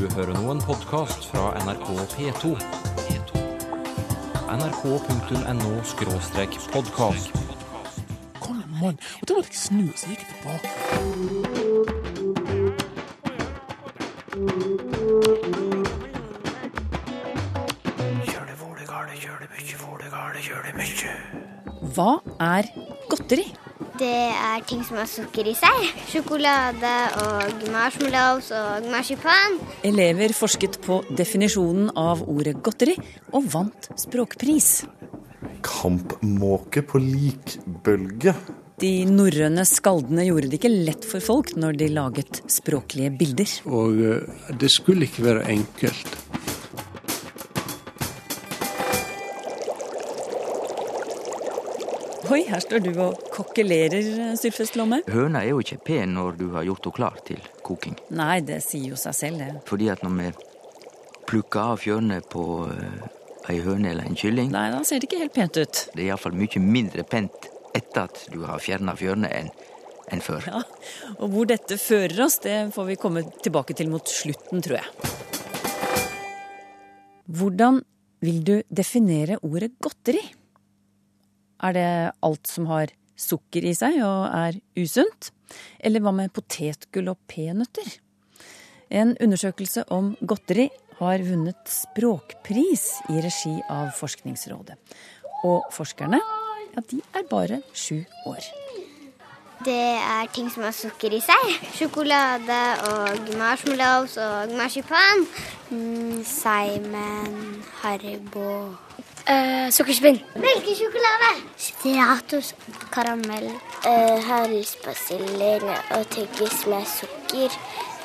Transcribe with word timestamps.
Du 0.00 0.06
hører 0.14 0.32
nå 0.32 0.48
en 0.48 0.62
podkast 0.64 1.26
fra 1.28 1.50
NRK 1.60 1.88
P2. 2.14 2.56
nrk.no-podkast. 4.48 7.28
Kom 8.40 8.64
mann, 8.80 8.96
og 9.20 9.24
da 9.28 9.36
måtte 9.36 9.52
jeg 9.52 9.60
snu, 9.60 9.92
så 9.92 10.08
gikk 10.08 10.24
jeg 10.24 10.32
tilbake. 10.32 10.72
Hva 21.92 22.24
er 22.40 22.64
godteri? 23.12 23.52
Det 24.00 24.08
er 24.32 24.62
ting 24.64 24.80
som 24.86 24.96
har 24.96 25.08
sukker 25.10 25.50
i 25.50 25.52
seg. 25.52 25.88
Sjokolade 26.08 26.92
og 27.20 27.66
marshmallows 27.68 28.46
og 28.56 28.86
marsipan. 28.88 29.58
Elever 29.84 30.32
forsket 30.32 30.78
på 30.86 31.02
definisjonen 31.18 31.90
av 32.00 32.22
ordet 32.24 32.54
godteri, 32.64 32.94
og 33.36 33.50
vant 33.52 33.90
språkpris. 34.00 34.70
Kampmåke 35.66 36.80
på 36.88 37.02
likbølge. 37.04 38.34
De 38.80 38.94
norrøne 39.04 39.66
skaldene 39.68 40.24
gjorde 40.30 40.48
det 40.48 40.62
ikke 40.62 40.72
lett 40.72 41.04
for 41.04 41.20
folk 41.20 41.52
når 41.60 41.76
de 41.82 41.92
laget 41.92 42.40
språklige 42.48 43.12
bilder. 43.20 43.52
Og 43.68 44.00
eh, 44.00 44.44
det 44.56 44.72
skulle 44.72 45.10
ikke 45.10 45.28
være 45.28 45.44
enkelt. 45.58 46.19
Oi, 52.28 52.42
her 52.50 52.60
står 52.60 52.82
du 52.84 52.90
og 53.00 53.16
kokkelerer, 53.32 54.34
sylfestlomme. 54.38 55.00
Høna 55.10 55.40
er 55.40 55.54
jo 55.54 55.62
ikke 55.62 55.78
pen 55.86 56.12
når 56.18 56.36
du 56.38 56.46
har 56.52 56.66
gjort 56.68 56.84
henne 56.84 56.96
klar 56.98 57.16
til 57.26 57.40
koking. 57.66 57.96
Nei, 58.12 58.40
det 58.44 58.58
sier 58.64 58.90
jo 58.92 58.98
seg 59.00 59.16
selv, 59.16 59.40
det. 59.40 59.62
Fordi 59.70 59.88
at 59.92 60.04
når 60.04 60.18
vi 60.18 60.28
plukker 61.30 61.72
av 61.72 61.80
fjørene 61.80 62.20
på 62.30 62.44
eh, 62.68 63.08
ei 63.54 63.58
høne 63.64 63.92
eller 63.94 64.06
en 64.10 64.18
kylling, 64.20 64.50
Nei, 64.52 64.66
da 64.74 64.82
ser 64.86 65.00
det 65.00 65.08
ikke 65.08 65.22
helt 65.22 65.34
pent 65.34 65.56
ut. 65.62 65.82
det 65.94 66.02
er 66.04 66.10
iallfall 66.10 66.36
mye 66.36 66.62
mindre 66.62 67.06
pent 67.08 67.48
etter 67.74 68.04
at 68.08 68.24
du 68.34 68.42
har 68.44 68.60
fjerna 68.62 68.96
fjørene 68.98 69.30
enn 69.40 69.50
enn 70.10 70.18
før. 70.26 70.42
Ja, 70.50 70.60
Og 71.22 71.28
hvor 71.30 71.46
dette 71.46 71.76
fører 71.78 72.24
oss, 72.24 72.40
det 72.42 72.72
får 72.74 72.88
vi 72.88 72.96
komme 72.98 73.22
tilbake 73.44 73.76
til 73.78 73.86
mot 73.92 74.02
slutten, 74.10 74.58
tror 74.66 74.80
jeg. 74.80 74.88
Hvordan 77.30 77.78
vil 78.26 78.40
du 78.42 78.56
definere 78.74 79.38
ordet 79.46 79.76
godteri? 79.78 80.18
Er 81.62 81.76
det 81.76 81.88
alt 82.24 82.48
som 82.48 82.68
har 82.70 82.92
sukker 83.20 83.66
i 83.68 83.74
seg 83.76 83.98
og 84.04 84.28
er 84.32 84.60
usunt? 84.80 85.32
Eller 85.80 86.02
hva 86.02 86.12
med 86.14 86.32
potetgull 86.32 87.10
og 87.12 87.18
peanøtter? 87.30 87.98
En 88.90 89.14
undersøkelse 89.22 89.84
om 89.94 90.14
godteri 90.20 90.68
har 91.00 91.22
vunnet 91.24 91.70
språkpris 91.70 92.86
i 93.12 93.20
regi 93.24 93.54
av 93.72 93.92
Forskningsrådet. 93.96 94.76
Og 95.46 95.68
forskerne, 95.72 96.20
ja, 96.74 96.82
de 96.90 97.00
er 97.16 97.28
bare 97.30 97.62
sju 97.72 98.02
år. 98.28 98.50
Det 99.64 99.76
er 99.76 100.28
ting 100.32 100.48
som 100.48 100.64
har 100.64 100.72
sukker 100.72 101.12
i 101.12 101.20
seg. 101.20 101.50
Sjokolade 101.76 102.60
og 102.88 103.32
marshmallows 103.36 104.16
og 104.20 104.54
marsipan. 104.56 105.26
Mm, 105.68 106.22
Simon, 106.24 107.60
Haribo 107.82 108.46
uh, 109.28 109.68
Sukkerspinn. 109.74 110.20
Melkesjokolade. 110.34 111.32
Stratos. 111.56 112.54
Karamell. 112.90 113.50
Eh, 113.86 114.18
Harrys 114.26 114.74
og 114.84 116.04
tyggis 116.12 116.66
med 116.68 116.84
sukker 116.84 117.54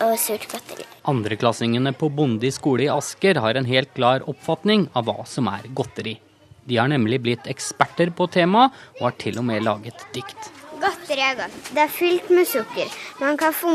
og 0.06 0.14
surt 0.20 0.46
godteri. 0.52 0.86
Andreklassingene 1.12 1.92
på 1.96 2.10
Bondi 2.10 2.52
skole 2.52 2.88
i 2.88 2.92
Asker 2.92 3.40
har 3.44 3.56
en 3.56 3.68
helt 3.68 3.94
klar 3.96 4.24
oppfatning 4.30 4.88
av 4.96 5.10
hva 5.10 5.26
som 5.28 5.50
er 5.52 5.68
godteri. 5.76 6.18
De 6.66 6.80
har 6.80 6.90
nemlig 6.90 7.22
blitt 7.22 7.48
eksperter 7.52 8.10
på 8.16 8.28
temaet, 8.32 8.74
og 8.98 9.10
har 9.10 9.18
til 9.22 9.38
og 9.42 9.46
med 9.46 9.66
laget 9.68 10.08
dikt. 10.16 10.52
Godteri 10.82 11.22
er 11.24 11.38
godt. 11.40 11.60
Det 11.76 11.84
er 11.84 11.92
fylt 11.94 12.32
med 12.34 12.48
sukker. 12.50 12.90
Man 13.22 13.38
kan 13.40 13.54
få 13.56 13.72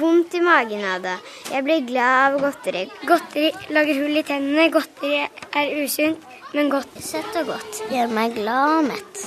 vondt 0.00 0.34
i 0.34 0.42
magen 0.44 0.82
av 0.84 1.04
det. 1.04 1.16
Jeg 1.52 1.66
blir 1.66 1.84
glad 1.86 2.34
av 2.34 2.40
godteri. 2.42 2.86
Godteri 3.06 3.50
lager 3.74 4.00
hull 4.02 4.18
i 4.18 4.24
tennene. 4.26 4.66
Godteri 4.72 5.20
er 5.26 5.74
usunt, 5.84 6.24
men 6.54 6.70
godt. 6.72 6.96
Søtt 7.02 7.36
og 7.42 7.52
godt. 7.54 7.82
Gjør 7.92 8.12
meg 8.14 8.34
glad 8.38 8.78
og 8.78 8.88
mett. 8.90 9.22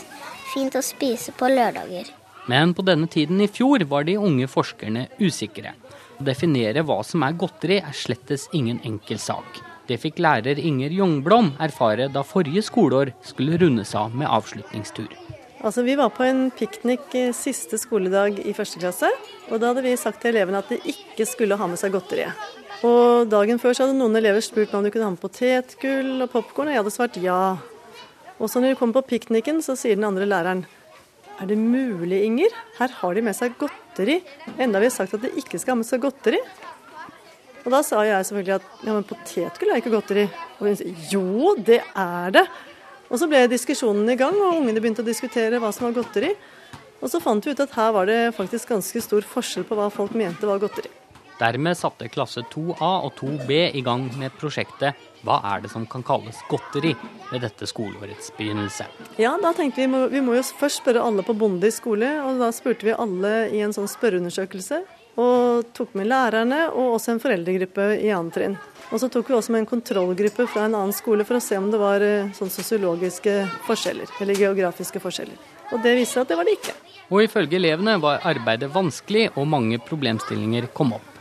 Fint 0.53 0.75
å 0.77 0.83
spise 0.85 1.33
på 1.37 1.49
lørdager. 1.49 2.09
Men 2.51 2.73
på 2.75 2.83
denne 2.85 3.07
tiden 3.07 3.39
i 3.41 3.47
fjor 3.47 3.85
var 3.89 4.03
de 4.07 4.17
unge 4.19 4.49
forskerne 4.51 5.07
usikre. 5.21 5.73
Å 6.19 6.25
definere 6.27 6.83
hva 6.85 6.99
som 7.07 7.23
er 7.25 7.37
godteri 7.39 7.79
er 7.79 7.95
slettes 7.95 8.49
ingen 8.53 8.81
enkel 8.83 9.21
sak. 9.21 9.61
Det 9.87 9.97
fikk 9.99 10.19
lærer 10.23 10.59
Inger 10.59 10.93
Jongblom 10.95 11.53
erfare 11.63 12.07
da 12.11 12.23
forrige 12.23 12.63
skoleår 12.63 13.11
skulle 13.25 13.57
rundes 13.59 13.91
av 13.99 14.15
med 14.15 14.29
avslutningstur. 14.31 15.09
Altså, 15.63 15.83
Vi 15.83 15.95
var 15.95 16.09
på 16.09 16.23
en 16.23 16.51
piknik 16.51 17.15
siste 17.35 17.79
skoledag 17.79 18.39
i 18.45 18.53
første 18.53 18.79
klasse. 18.79 19.09
og 19.49 19.59
Da 19.59 19.71
hadde 19.71 19.83
vi 19.83 19.95
sagt 19.95 20.21
til 20.21 20.35
elevene 20.35 20.59
at 20.59 20.69
de 20.69 20.79
ikke 20.83 21.25
skulle 21.25 21.55
ha 21.55 21.67
med 21.67 21.79
seg 21.79 21.91
godteriet. 21.91 22.35
Og 22.83 23.29
Dagen 23.31 23.61
før 23.61 23.75
så 23.75 23.85
hadde 23.85 23.95
noen 23.95 24.17
elever 24.19 24.43
spurt 24.43 24.73
meg 24.73 24.79
om 24.79 24.85
de 24.85 24.91
kunne 24.91 25.07
ha 25.07 25.13
med 25.13 25.21
potetgull 25.21 26.25
og 26.25 26.31
popkorn, 26.33 26.67
og 26.67 26.73
jeg 26.73 26.81
hadde 26.81 26.91
svart 26.91 27.19
ja. 27.23 27.43
Og 28.35 28.49
så 28.51 28.59
når 28.59 28.73
de 28.73 28.79
kom 28.81 28.91
på 28.95 29.05
pikniken, 29.07 29.61
så 29.63 29.77
sier 29.79 29.95
den 29.95 30.07
andre 30.07 30.27
læreren 30.27 30.65
Er 31.39 31.47
det 31.47 31.57
mulig, 31.57 32.19
Inger? 32.27 32.51
Her 32.77 32.91
har 32.99 33.15
de 33.15 33.23
med 33.23 33.35
seg 33.37 33.55
godteri. 33.57 34.19
Enda 34.59 34.81
vi 34.83 34.89
har 34.89 34.93
sagt 34.93 35.15
at 35.15 35.23
de 35.23 35.31
ikke 35.39 35.57
skal 35.61 35.73
ha 35.73 35.79
med 35.79 35.87
seg 35.87 36.03
godteri. 36.03 36.41
Og 37.63 37.71
da 37.71 37.79
sa 37.87 38.01
jeg 38.03 38.27
selvfølgelig 38.27 38.55
at 38.57 38.67
ja, 38.83 38.91
men 38.91 39.07
potetgull 39.07 39.71
er 39.71 39.79
ikke 39.79 39.93
godteri. 39.93 40.27
Og 40.59 40.67
hun 40.67 40.77
sier 40.77 41.07
jo, 41.13 41.55
det 41.55 41.79
er 41.87 42.35
det. 42.35 42.43
Og 43.07 43.21
så 43.21 43.29
ble 43.31 43.45
diskusjonen 43.47 44.11
i 44.11 44.17
gang, 44.19 44.35
og 44.35 44.59
ungene 44.59 44.83
begynte 44.83 45.05
å 45.05 45.07
diskutere 45.07 45.61
hva 45.63 45.71
som 45.73 45.87
var 45.87 45.95
godteri. 46.01 46.33
Og 46.99 47.11
så 47.11 47.23
fant 47.23 47.45
vi 47.45 47.55
ut 47.55 47.63
at 47.63 47.73
her 47.77 47.95
var 47.95 48.11
det 48.11 48.19
faktisk 48.35 48.75
ganske 48.75 49.03
stor 49.07 49.25
forskjell 49.33 49.65
på 49.69 49.79
hva 49.79 49.89
folk 49.93 50.15
mente 50.19 50.49
var 50.49 50.61
godteri. 50.61 50.91
Dermed 51.43 51.75
satte 51.75 52.07
klasse 52.07 52.45
2A 52.53 52.89
og 53.03 53.17
2B 53.19 53.51
i 53.75 53.81
gang 53.83 54.05
med 54.15 54.31
prosjektet 54.39 54.95
Hva 55.27 55.41
er 55.49 55.63
det 55.63 55.71
som 55.73 55.83
kan 55.91 56.03
kalles 56.05 56.39
godteri 56.47 56.93
ved 57.31 57.43
dette 57.43 57.67
skoleårets 57.67 58.29
begynnelse. 58.37 58.85
Ja, 59.19 59.33
da 59.41 59.51
tenkte 59.55 59.81
vi 59.81 59.89
må, 59.91 60.05
vi 60.11 60.21
må 60.23 60.37
jo 60.37 60.43
først 60.55 60.79
spørre 60.79 61.03
alle 61.03 61.23
på 61.27 61.35
Bondi 61.35 61.71
skole, 61.71 62.09
og 62.23 62.39
da 62.39 62.49
spurte 62.55 62.87
vi 62.87 62.95
alle 62.95 63.33
i 63.51 63.59
en 63.63 63.75
sånn 63.75 63.91
spørreundersøkelse. 63.91 64.81
Og 65.19 65.67
tok 65.75 65.93
med 65.99 66.07
lærerne 66.09 66.65
og 66.71 66.95
også 66.95 67.13
en 67.13 67.21
foreldregruppe 67.23 67.91
i 67.99 68.11
annet 68.15 68.35
trinn. 68.37 68.57
Og 68.89 69.01
så 69.03 69.09
tok 69.11 69.29
vi 69.29 69.35
også 69.37 69.53
med 69.53 69.63
en 69.63 69.69
kontrollgruppe 69.69 70.47
fra 70.47 70.67
en 70.67 70.77
annen 70.79 70.95
skole 70.95 71.27
for 71.27 71.39
å 71.39 71.43
se 71.43 71.59
om 71.59 71.69
det 71.73 71.79
var 71.81 72.03
eh, 72.03 72.31
sånn 72.37 72.51
sosiologiske 72.51 73.37
forskjeller, 73.67 74.11
eller 74.23 74.43
geografiske 74.45 75.01
forskjeller. 75.03 75.39
Og 75.73 75.83
det 75.83 75.95
viste 75.99 76.23
at 76.23 76.31
det 76.31 76.39
var 76.39 76.47
det 76.47 76.55
ikke. 76.59 76.75
Og 77.11 77.25
ifølge 77.27 77.59
elevene 77.59 77.99
var 78.01 78.23
arbeidet 78.31 78.71
vanskelig, 78.73 79.31
og 79.35 79.49
mange 79.49 79.81
problemstillinger 79.83 80.71
kom 80.75 80.95
opp. 80.97 81.12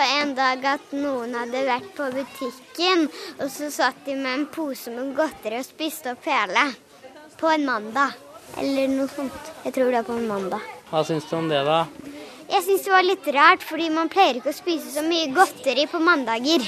En 0.00 0.34
dag 0.38 0.64
at 0.76 0.92
noen 0.94 1.34
hadde 1.34 1.64
vært 1.66 1.90
på 1.96 2.08
butikken, 2.14 3.06
og 3.40 3.48
så 3.52 3.70
satt 3.74 4.04
de 4.06 4.16
med 4.18 4.32
en 4.32 4.46
pose 4.52 4.92
med 4.94 5.14
godteri 5.18 5.60
og 5.60 5.66
spiste 5.66 6.14
opp 6.14 6.28
hele. 6.30 6.66
På 7.40 7.50
en 7.50 7.64
mandag. 7.66 8.14
Eller 8.60 8.90
noe 8.90 9.08
sånt. 9.10 9.52
Jeg 9.64 9.74
tror 9.76 9.90
det 9.90 10.02
er 10.02 10.06
på 10.08 10.16
en 10.18 10.28
mandag. 10.28 10.64
Hva 10.90 11.04
syns 11.06 11.28
du 11.30 11.36
om 11.38 11.48
det, 11.50 11.62
da? 11.66 11.84
Jeg 12.50 12.64
syns 12.66 12.86
det 12.86 12.92
var 12.92 13.06
litt 13.06 13.28
rart, 13.36 13.62
fordi 13.62 13.88
man 13.94 14.10
pleier 14.10 14.40
ikke 14.40 14.50
å 14.50 14.56
spise 14.56 14.90
så 14.90 15.04
mye 15.06 15.30
godteri 15.34 15.86
på 15.90 16.00
mandager. 16.02 16.64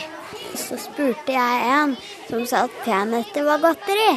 Så 0.55 0.79
spurte 0.79 1.35
jeg 1.35 1.71
en 1.75 1.97
som 2.29 2.45
sa 2.47 2.67
at 2.69 2.83
peanøtter 2.85 3.49
var 3.49 3.65
godteri. 3.65 4.13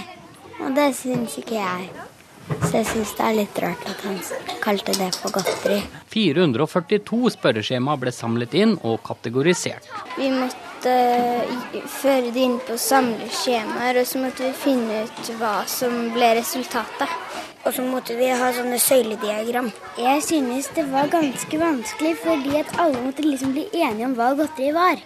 Og 0.62 0.76
det 0.78 0.92
syns 1.00 1.40
ikke 1.42 1.58
jeg. 1.58 2.05
Så 2.46 2.78
jeg 2.78 2.86
syns 2.92 3.14
det 3.18 3.26
er 3.26 3.38
litt 3.40 3.60
rart 3.64 3.88
at 3.90 4.02
han 4.06 4.20
kalte 4.62 4.94
det 4.98 5.08
for 5.18 5.34
godteri. 5.34 5.80
442 6.14 7.32
spørreskjema 7.34 7.96
ble 8.02 8.14
samlet 8.14 8.54
inn 8.58 8.76
og 8.86 9.00
kategorisert. 9.08 9.88
Vi 10.18 10.30
måtte 10.34 10.94
eh, 10.94 11.80
føre 11.90 12.30
det 12.36 12.44
inn 12.46 12.60
på 12.68 12.78
samleskjemaer, 12.78 14.02
og 14.02 14.10
så 14.10 14.22
måtte 14.22 14.46
vi 14.46 14.54
finne 14.62 15.02
ut 15.08 15.34
hva 15.40 15.58
som 15.70 15.98
ble 16.14 16.36
resultatet. 16.38 17.18
Og 17.66 17.74
så 17.74 17.82
måtte 17.82 18.14
vi 18.14 18.30
ha 18.30 18.52
sånne 18.54 18.78
søylediagram. 18.78 19.72
Jeg 19.98 20.22
synes 20.22 20.70
det 20.78 20.86
var 20.92 21.10
ganske 21.10 21.58
vanskelig, 21.58 22.14
fordi 22.22 22.60
at 22.62 22.76
alle 22.78 23.02
måtte 23.08 23.26
liksom 23.26 23.56
bli 23.58 23.66
enige 23.74 24.06
om 24.06 24.14
hva 24.20 24.36
godteri 24.38 24.70
var. 24.76 25.02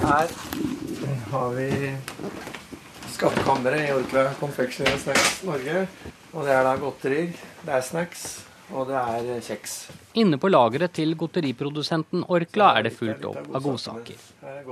Her 0.00 0.32
har 1.30 1.52
vi 1.58 1.68
skattkammeret 3.20 3.82
i 3.84 3.92
Orkla 3.92 4.30
Confectionery 4.40 4.96
Snacks 4.98 5.42
Norge. 5.44 5.82
Og 6.32 6.46
det 6.46 6.54
er 6.54 6.62
da 6.64 6.70
godterier, 6.80 7.34
det 7.66 7.74
er 7.76 7.82
snacks, 7.84 8.22
og 8.72 8.88
det 8.88 8.96
er 8.96 9.42
kjeks. 9.44 9.74
Inne 10.18 10.40
på 10.42 10.48
lageret 10.50 10.96
til 10.98 11.12
godteriprodusenten 11.14 12.24
Orkla 12.34 12.72
er 12.80 12.88
det 12.88 12.90
fullt 12.96 13.22
opp 13.28 13.52
av 13.54 13.62
godsaker. 13.62 14.16
Er. 14.42 14.64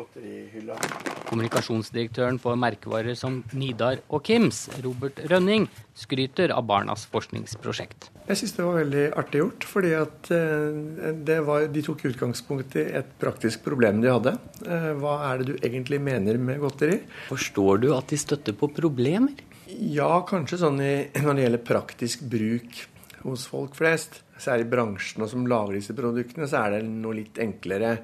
Kommunikasjonsdirektøren 1.29 2.41
for 2.43 2.59
merkevarer 2.59 3.15
som 3.19 3.45
Nidar 3.55 4.01
og 4.11 4.27
Kims, 4.27 4.65
Robert 4.83 5.21
Rønning, 5.31 5.69
skryter 5.95 6.51
av 6.55 6.67
Barnas 6.67 7.07
forskningsprosjekt. 7.13 8.11
Jeg 8.27 8.41
syns 8.41 8.57
det 8.59 8.67
var 8.67 8.81
veldig 8.81 9.07
artig 9.23 9.45
gjort, 9.45 9.69
fordi 9.71 9.95
at 10.01 10.33
eh, 10.35 11.15
det 11.31 11.39
var, 11.47 11.71
de 11.71 11.87
tok 11.87 12.05
utgangspunkt 12.11 12.75
i 12.83 12.89
et 12.99 13.15
praktisk 13.23 13.63
problem 13.67 14.03
de 14.03 14.11
hadde. 14.11 14.35
Eh, 14.67 14.91
Hva 14.99 15.17
er 15.31 15.39
det 15.41 15.53
du 15.53 15.57
egentlig 15.63 16.03
mener 16.03 16.43
med 16.43 16.59
godteri? 16.67 16.99
Forstår 17.31 17.85
du 17.87 17.93
at 17.95 18.11
de 18.11 18.19
støtter 18.19 18.59
på 18.59 18.73
problemer? 18.75 19.39
Ja, 19.71 20.17
kanskje 20.27 20.65
sånn 20.65 20.83
i, 20.83 20.95
når 21.23 21.35
det 21.37 21.47
gjelder 21.47 21.69
praktisk 21.71 22.27
bruk 22.27 22.87
hos 23.23 23.47
folk 23.51 23.79
flest. 23.79 24.25
Særlig 24.39 24.69
bransjene 24.71 25.29
som 25.31 25.47
lager 25.51 25.79
disse 25.79 25.95
produktene, 25.97 26.47
så 26.49 26.65
er 26.65 26.77
det 26.77 26.89
noe 26.89 27.17
litt 27.19 27.39
enklere. 27.43 27.97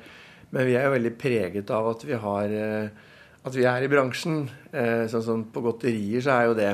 Men 0.54 0.68
vi 0.68 0.76
er 0.78 0.86
jo 0.86 0.94
veldig 0.94 1.14
preget 1.18 1.70
av 1.74 1.90
at 1.92 2.04
vi, 2.06 2.14
har, 2.20 2.52
eh, 2.54 2.88
at 3.42 3.56
vi 3.56 3.66
er 3.66 3.84
i 3.84 3.90
bransjen. 3.90 4.44
Eh, 4.70 5.06
Sånn 5.10 5.24
som 5.26 5.44
på 5.50 5.62
godterier 5.64 6.22
så 6.24 6.36
er 6.36 6.48
jo 6.50 6.58
det 6.58 6.72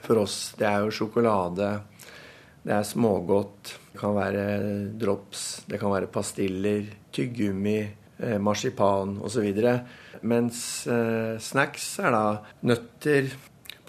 for 0.00 0.22
oss 0.22 0.54
Det 0.56 0.64
er 0.64 0.80
jo 0.80 0.94
sjokolade, 0.96 1.66
det 2.64 2.72
er 2.72 2.86
smågodt, 2.88 3.74
det 3.92 3.98
kan 4.00 4.14
være 4.16 4.44
drops, 4.96 5.66
det 5.68 5.80
kan 5.80 5.92
være 5.92 6.08
pastiller, 6.12 6.86
tyggegummi, 7.12 7.78
eh, 8.18 8.38
marsipan 8.40 9.18
osv. 9.20 9.50
Mens 10.22 10.62
snacks 11.40 11.92
er 12.00 12.16
da 12.16 12.24
nøtter, 12.68 13.30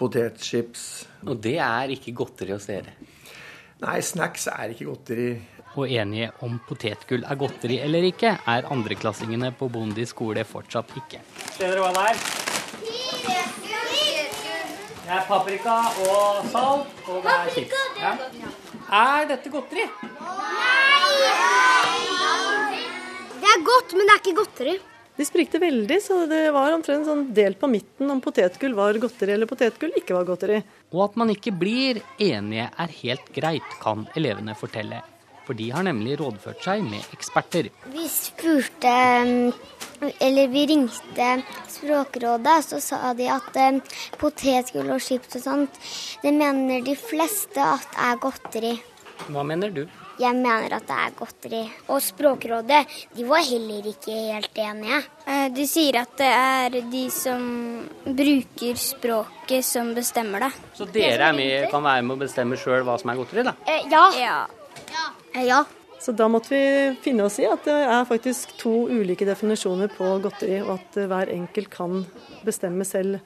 potetchips 0.00 0.84
Og 1.28 1.40
det 1.42 1.58
er 1.62 1.92
ikke 1.94 2.14
godteri 2.16 2.54
hos 2.54 2.68
dere. 2.70 2.94
Nei, 3.82 3.98
snacks 4.06 4.46
er 4.52 4.70
ikke 4.72 4.86
godteri. 4.86 5.30
Og 5.72 5.88
enige 5.90 6.28
om 6.44 6.58
potetgull 6.68 7.24
er 7.24 7.38
godteri 7.40 7.78
eller 7.82 8.04
ikke, 8.06 8.36
er 8.46 8.68
andreklassingene 8.70 9.50
på 9.58 9.68
Bondi 9.72 10.04
skole 10.06 10.44
fortsatt 10.46 10.92
ikke. 11.00 11.22
Ser 11.56 11.72
dere 11.72 11.82
hva 11.82 11.90
det 11.96 12.04
er? 12.12 12.16
Det 15.02 15.16
er 15.16 15.24
paprika 15.26 15.78
og 16.04 16.44
salt, 16.52 17.02
og 17.08 17.24
det 17.24 17.32
er 17.34 17.50
chips. 17.56 17.82
Ja. 17.98 18.12
Er 19.02 19.26
dette 19.32 19.50
godteri? 19.50 19.88
Nei! 20.20 20.82
Det 23.42 23.50
er 23.50 23.64
godt, 23.66 23.92
men 23.98 24.06
det 24.06 24.14
er 24.14 24.20
ikke 24.22 24.38
godteri. 24.38 24.74
De 25.22 25.26
sprikte 25.28 25.60
veldig, 25.62 26.00
så 26.02 26.16
det 26.26 26.48
var 26.50 26.72
omtrent 26.74 27.06
sånn 27.06 27.28
delt 27.30 27.60
på 27.60 27.68
midten 27.70 28.08
om 28.10 28.18
potetgull 28.18 28.72
var 28.74 28.96
godteri 28.98 29.36
eller 29.36 29.46
potetgull 29.46 29.92
ikke 30.00 30.16
var 30.16 30.26
godteri. 30.26 30.56
Og 30.90 31.04
at 31.04 31.18
man 31.20 31.30
ikke 31.30 31.52
blir 31.54 32.00
enige 32.18 32.64
er 32.66 32.94
helt 32.96 33.30
greit, 33.36 33.76
kan 33.84 34.02
elevene 34.18 34.56
fortelle. 34.58 34.98
For 35.46 35.54
de 35.54 35.68
har 35.70 35.86
nemlig 35.86 36.16
rådført 36.18 36.66
seg 36.66 36.82
med 36.88 37.14
eksperter. 37.14 37.70
Vi 37.94 38.08
spurte 38.10 38.96
Eller 40.18 40.50
vi 40.50 40.66
ringte 40.66 41.30
Språkrådet, 41.70 42.58
så 42.66 42.82
sa 42.82 43.14
de 43.14 43.30
at 43.30 43.62
eh, 43.62 43.78
potetgull 44.18 44.90
og 44.90 45.06
chips 45.06 45.38
og 45.38 45.44
sånt, 45.44 45.82
det 46.26 46.34
mener 46.34 46.82
de 46.82 46.98
fleste 46.98 47.62
at 47.62 47.94
er 48.10 48.18
godteri. 48.26 48.74
Hva 49.30 49.46
mener 49.46 49.70
du? 49.70 49.84
Jeg 50.20 50.36
mener 50.36 50.74
at 50.76 50.86
det 50.86 50.96
er 50.98 51.14
godteri. 51.16 51.62
Og 51.88 52.00
Språkrådet 52.04 52.82
de 53.16 53.24
var 53.28 53.44
heller 53.48 53.86
ikke 53.92 54.12
helt 54.32 54.58
enige. 54.60 54.98
Eh, 55.26 55.48
De 55.56 55.66
sier 55.66 55.98
at 56.02 56.16
det 56.20 56.28
er 56.28 56.76
de 56.92 57.04
som 57.10 57.44
bruker 58.04 58.80
språket 58.80 59.64
som 59.64 59.94
bestemmer 59.96 60.46
det. 60.48 60.52
Så 60.76 60.88
dere 60.92 61.30
er 61.30 61.36
med, 61.36 61.70
kan 61.72 61.84
være 61.84 62.02
med 62.06 62.16
å 62.16 62.22
bestemme 62.24 62.58
sjøl 62.60 62.84
hva 62.86 62.98
som 63.00 63.12
er 63.12 63.20
godteri, 63.20 63.46
da? 63.48 63.54
Eh, 63.66 63.86
ja. 63.90 64.04
Ja. 64.20 64.40
Eh, 65.34 65.46
ja. 65.48 65.62
Så 66.02 66.12
da 66.18 66.26
måtte 66.26 66.50
vi 66.50 66.96
finne 67.04 67.28
oss 67.28 67.38
i 67.38 67.46
at 67.46 67.62
det 67.64 67.76
er 67.86 68.08
faktisk 68.08 68.56
to 68.58 68.88
ulike 68.90 69.26
definisjoner 69.28 69.92
på 69.94 70.16
godteri, 70.24 70.58
og 70.64 70.74
at 70.80 70.98
hver 71.06 71.30
enkelt 71.30 71.70
kan 71.70 72.00
bestemme 72.42 72.82
selv 72.84 73.20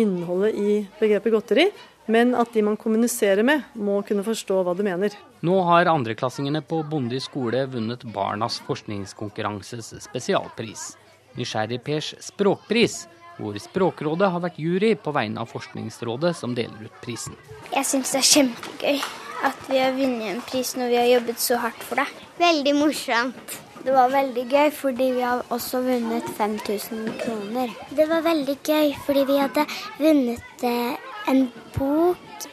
innholdet 0.00 0.54
i 0.60 0.74
begrepet 1.00 1.32
godteri, 1.32 1.64
men 2.06 2.34
at 2.38 2.52
de 2.54 2.62
man 2.64 2.78
kommuniserer 2.80 3.44
med, 3.46 3.62
må 3.74 4.00
kunne 4.06 4.24
forstå 4.26 4.62
hva 4.64 4.74
du 4.76 4.82
mener. 4.86 5.14
Nå 5.46 5.60
har 5.68 5.90
andreklassingene 5.90 6.62
på 6.66 6.82
Bondi 6.88 7.20
skole 7.22 7.66
vunnet 7.70 8.04
Barnas 8.14 8.60
forskningskonkurranses 8.66 9.94
spesialpris. 10.06 10.92
Nysgjerrig 11.38 11.80
Pers 11.86 12.14
språkpris, 12.24 13.04
hvor 13.40 13.56
Språkrådet 13.62 14.28
har 14.34 14.42
vært 14.42 14.58
jury 14.60 14.92
på 15.00 15.14
vegne 15.16 15.40
av 15.40 15.48
Forskningsrådet 15.52 16.34
som 16.36 16.54
deler 16.56 16.90
ut 16.90 17.00
prisen. 17.04 17.36
Jeg 17.72 17.86
syns 17.88 18.12
det 18.12 18.20
er 18.20 18.30
kjempegøy 18.34 19.02
at 19.48 19.66
vi 19.70 19.80
har 19.80 19.96
vunnet 19.96 20.28
en 20.34 20.44
pris 20.44 20.74
når 20.76 20.92
vi 20.92 20.98
har 21.00 21.10
jobbet 21.14 21.40
så 21.40 21.60
hardt 21.62 21.84
for 21.86 22.02
det. 22.02 22.08
Veldig 22.40 22.74
morsomt. 22.76 23.60
Det 23.80 23.94
var 23.96 24.10
veldig 24.12 24.42
gøy 24.44 24.72
fordi 24.76 25.06
vi 25.16 25.22
har 25.24 25.40
også 25.54 25.80
vunnet 25.86 26.26
5000 26.36 27.06
kroner. 27.22 27.72
Det 27.96 28.04
var 28.10 28.26
veldig 28.26 28.56
gøy 28.60 28.90
fordi 29.06 29.22
vi 29.30 29.38
hadde 29.40 29.64
vunnet 29.96 30.66
eh, 30.68 30.98
en 31.28 31.46
bok 31.76 32.48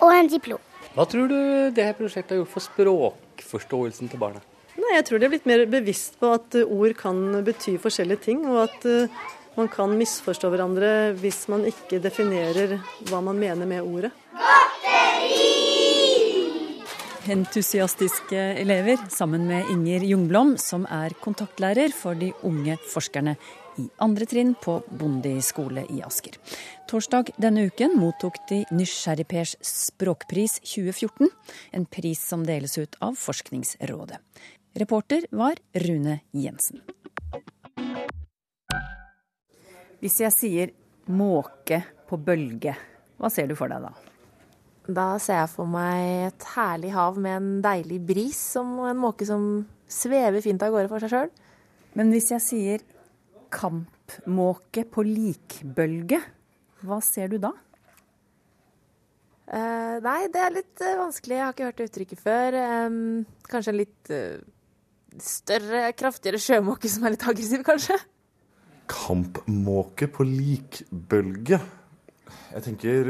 og 0.00 0.12
en 0.12 0.28
diplom. 0.30 0.62
Hva 0.96 1.04
tror 1.08 1.28
du 1.28 1.38
det 1.76 1.84
her 1.84 1.96
prosjektet 1.96 2.36
har 2.36 2.42
gjort 2.42 2.54
for 2.54 2.64
språkforståelsen 2.64 4.12
til 4.12 4.20
barna? 4.20 4.40
Nei, 4.76 4.94
Jeg 4.96 5.06
tror 5.08 5.20
de 5.20 5.26
er 5.26 5.32
blitt 5.32 5.48
mer 5.48 5.64
bevisst 5.72 6.18
på 6.20 6.30
at 6.36 6.56
eh, 6.56 6.68
ord 6.68 6.94
kan 6.96 7.18
bety 7.44 7.76
forskjellige 7.80 8.24
ting, 8.28 8.44
og 8.48 8.62
at 8.66 8.86
eh, 8.88 9.12
man 9.56 9.68
kan 9.72 9.92
misforstå 9.96 10.50
hverandre 10.52 10.90
hvis 11.16 11.46
man 11.52 11.64
ikke 11.68 12.00
definerer 12.04 12.76
hva 13.08 13.22
man 13.24 13.40
mener 13.40 13.68
med 13.68 13.84
ordet. 13.84 14.12
Entusiastiske 17.26 18.42
elever 18.60 19.00
sammen 19.10 19.48
med 19.48 19.72
Inger 19.72 20.04
Jungblom, 20.06 20.54
som 20.60 20.84
er 20.86 21.16
kontaktlærer 21.24 21.90
for 21.96 22.14
de 22.14 22.30
unge 22.46 22.76
forskerne 22.92 23.34
i 23.78 23.86
andre 24.02 24.26
trinn 24.28 24.54
på 24.62 24.78
Bondi 24.88 25.34
skole 25.44 25.86
i 25.92 26.00
Asker. 26.06 26.38
Torsdag 26.88 27.32
denne 27.40 27.66
uken 27.68 27.96
mottok 28.00 28.38
de 28.50 28.62
Nysgjerrigpers 28.72 29.56
språkpris 29.64 30.58
2014, 30.62 31.30
en 31.72 31.86
pris 31.86 32.22
som 32.22 32.44
deles 32.46 32.78
ut 32.78 32.96
av 33.04 33.16
Forskningsrådet. 33.20 34.20
Reporter 34.76 35.24
var 35.30 35.60
Rune 35.86 36.20
Jensen. 36.36 36.82
Hvis 40.00 40.20
jeg 40.20 40.34
sier 40.34 40.74
måke 41.08 41.80
på 42.08 42.18
bølge, 42.20 42.76
hva 43.16 43.30
ser 43.32 43.48
du 43.48 43.56
for 43.56 43.72
deg 43.72 43.86
da? 43.86 43.94
Da 44.86 45.06
ser 45.18 45.40
jeg 45.40 45.50
for 45.50 45.66
meg 45.66 46.28
et 46.28 46.44
herlig 46.54 46.92
hav 46.94 47.16
med 47.18 47.38
en 47.40 47.48
deilig 47.64 47.98
bris 48.06 48.38
som 48.54 48.76
en 48.86 49.00
måke 49.00 49.26
som 49.26 49.64
svever 49.90 50.44
fint 50.44 50.62
av 50.62 50.74
gårde 50.74 50.90
for 50.92 51.02
seg 51.02 51.14
sjøl. 51.14 51.32
Men 51.96 52.12
hvis 52.12 52.30
jeg 52.34 52.44
sier 52.44 52.84
kampmåke 53.56 54.84
på 54.92 55.04
likbølge, 55.06 56.20
hva 56.86 57.00
ser 57.04 57.32
du 57.32 57.38
da? 57.42 57.54
Uh, 59.46 60.02
nei, 60.02 60.26
det 60.34 60.42
er 60.42 60.54
litt 60.56 60.82
uh, 60.82 60.96
vanskelig. 61.04 61.36
Jeg 61.36 61.44
har 61.44 61.54
ikke 61.54 61.66
hørt 61.68 61.78
det 61.78 61.86
uttrykket 61.86 62.22
før. 62.22 62.56
Um, 62.88 62.96
kanskje 63.46 63.72
en 63.72 63.78
litt 63.78 64.10
uh, 64.10 64.42
større, 65.22 65.84
kraftigere 65.94 66.40
sjømåke 66.42 66.90
som 66.90 67.06
er 67.06 67.14
litt 67.14 67.26
aggressiv, 67.30 67.62
kanskje? 67.66 67.98
Kampmåke 68.90 70.10
på 70.10 70.26
likbølge. 70.26 71.60
Jeg 72.56 72.64
tenker 72.64 73.08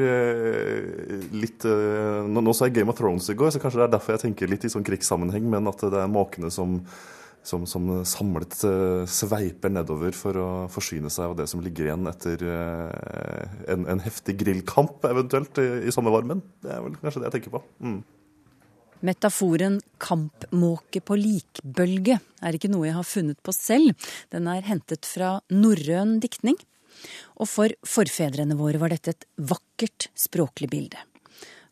litt 1.37 1.63
nå, 1.63 2.41
nå 2.43 2.55
så 2.57 2.67
jeg 2.67 2.81
Game 2.81 2.91
of 2.91 2.97
Thrones 2.99 3.29
i 3.31 3.37
går, 3.39 3.53
så 3.55 3.61
kanskje 3.63 3.79
det 3.79 3.85
er 3.85 3.93
derfor 3.93 4.17
jeg 4.17 4.23
tenker 4.25 4.51
litt 4.51 4.65
i 4.67 4.71
sånn 4.73 4.85
krigssammenheng, 4.87 5.45
men 5.53 5.71
at 5.71 5.85
det 5.85 6.01
er 6.01 6.11
måkene 6.11 6.51
som, 6.51 6.81
som, 7.47 7.67
som 7.69 7.89
samlet 8.09 8.59
eh, 8.67 9.05
sveiper 9.11 9.73
nedover 9.73 10.17
for 10.17 10.39
å 10.41 10.49
forsyne 10.73 11.11
seg 11.13 11.31
av 11.31 11.39
det 11.39 11.47
som 11.51 11.63
ligger 11.63 11.89
igjen 11.89 12.11
etter 12.11 12.43
eh, 12.43 13.57
en, 13.73 13.87
en 13.93 14.03
heftig 14.03 14.37
grillkamp, 14.43 15.05
eventuelt, 15.07 15.63
i, 15.63 15.87
i 15.87 15.95
sommervarmen. 15.95 16.43
Det 16.65 16.75
er 16.75 16.85
vel 16.85 16.99
kanskje 17.01 17.23
det 17.23 17.31
jeg 17.31 17.37
tenker 17.39 17.57
på. 17.57 17.63
Mm. 17.87 18.01
Metaforen 19.07 19.81
kampmåke 20.03 21.03
på 21.05 21.19
likbølge 21.21 22.17
er 22.43 22.57
ikke 22.57 22.71
noe 22.73 22.89
jeg 22.89 22.97
har 22.97 23.07
funnet 23.07 23.43
på 23.45 23.55
selv. 23.55 24.09
Den 24.33 24.49
er 24.51 24.67
hentet 24.67 25.07
fra 25.07 25.37
norrøn 25.53 26.17
diktning. 26.23 26.59
Og 27.37 27.51
for 27.51 27.75
forfedrene 27.87 28.57
våre 28.59 28.81
var 28.81 28.95
dette 28.95 29.13
et 29.13 29.29
vakkert 29.37 30.09
språklig 30.17 30.71
bilde. 30.73 31.03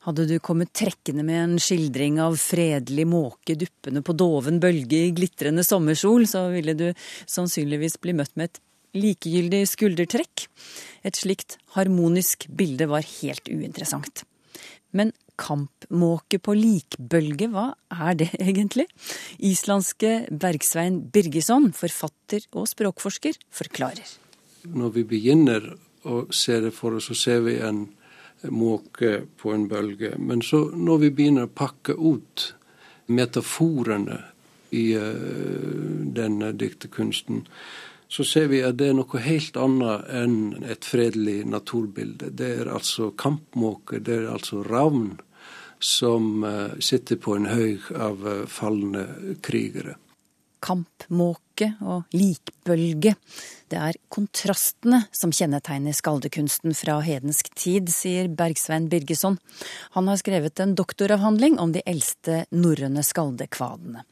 Hadde 0.04 0.26
du 0.28 0.34
kommet 0.44 0.74
trekkende 0.76 1.24
med 1.24 1.38
en 1.40 1.56
skildring 1.62 2.18
av 2.20 2.36
fredelig 2.36 3.06
måke 3.08 3.56
duppende 3.56 4.02
på 4.04 4.12
doven 4.12 4.60
bølge 4.60 5.06
i 5.06 5.14
glitrende 5.16 5.64
sommersol, 5.64 6.26
så 6.28 6.50
ville 6.52 6.74
du 6.76 6.90
sannsynligvis 7.24 7.96
bli 8.04 8.12
møtt 8.18 8.34
med 8.36 8.50
et 8.50 8.60
likegyldig 9.00 9.62
skuldertrekk. 9.70 10.44
Et 11.08 11.16
slikt 11.16 11.56
harmonisk 11.78 12.44
bilde 12.52 12.90
var 12.90 13.06
helt 13.22 13.48
uinteressant. 13.48 14.26
Men 14.94 15.14
kampmåke 15.40 16.38
på 16.38 16.52
likbølge, 16.54 17.48
hva 17.50 17.70
er 17.90 18.20
det 18.20 18.30
egentlig? 18.36 18.86
Islandske 19.40 20.28
Bergsvein 20.30 21.00
Birgisson, 21.14 21.72
forfatter 21.74 22.44
og 22.52 22.68
språkforsker, 22.70 23.40
forklarer. 23.50 24.14
Når 24.68 24.94
vi 25.00 25.08
begynner 25.16 25.72
å 26.04 26.26
se 26.28 26.60
det 26.60 26.76
for 26.76 27.00
oss, 27.00 27.08
så 27.10 27.16
ser 27.18 27.44
vi 27.48 27.56
en 27.64 27.86
måke 28.50 29.22
på 29.40 29.52
en 29.52 29.68
bølge. 29.68 30.14
Men 30.18 30.42
så 30.42 30.66
når 30.74 31.02
vi 31.04 31.10
begynner 31.10 31.48
å 31.48 31.54
pakke 31.54 31.96
ut 31.96 32.52
metaforene 33.06 34.20
i 34.74 34.86
uh, 34.96 36.04
denne 36.16 36.52
diktekunsten, 36.52 37.44
så 38.08 38.24
ser 38.24 38.48
vi 38.52 38.60
at 38.62 38.78
det 38.78 38.90
er 38.90 38.96
noe 38.98 39.20
helt 39.24 39.56
annet 39.58 40.08
enn 40.14 40.64
et 40.70 40.86
fredelig 40.86 41.40
naturbilde. 41.50 42.30
Det 42.30 42.50
er 42.60 42.70
altså 42.70 43.10
kampmåke, 43.18 43.98
det 43.98 44.20
er 44.20 44.30
altså 44.34 44.62
ravn 44.66 45.16
som 45.78 46.44
uh, 46.46 46.76
sitter 46.78 47.20
på 47.20 47.36
en 47.36 47.50
haug 47.50 47.90
av 47.96 48.24
uh, 48.24 48.40
falne 48.50 49.06
krigere 49.44 49.98
kampmåke 50.64 51.68
og 51.84 52.14
likbølge. 52.16 53.14
Det 53.70 53.80
er 53.80 53.98
kontrastene 54.12 55.02
som 55.14 55.32
kjennetegner 55.34 55.96
skaldekunsten 55.96 56.76
fra 56.78 56.98
hedensk 57.04 57.50
tid, 57.58 57.90
sier 57.92 58.30
Bergsvein 58.32 58.88
Birgesson. 58.92 59.38
Han 59.98 60.08
har 60.10 60.20
skrevet 60.20 60.60
en 60.62 60.74
doktoravhandling 60.78 61.58
om 61.62 61.74
de 61.74 61.84
eldste 61.88 62.44
norrøne 62.54 63.04
skaldekvadene. 63.04 64.04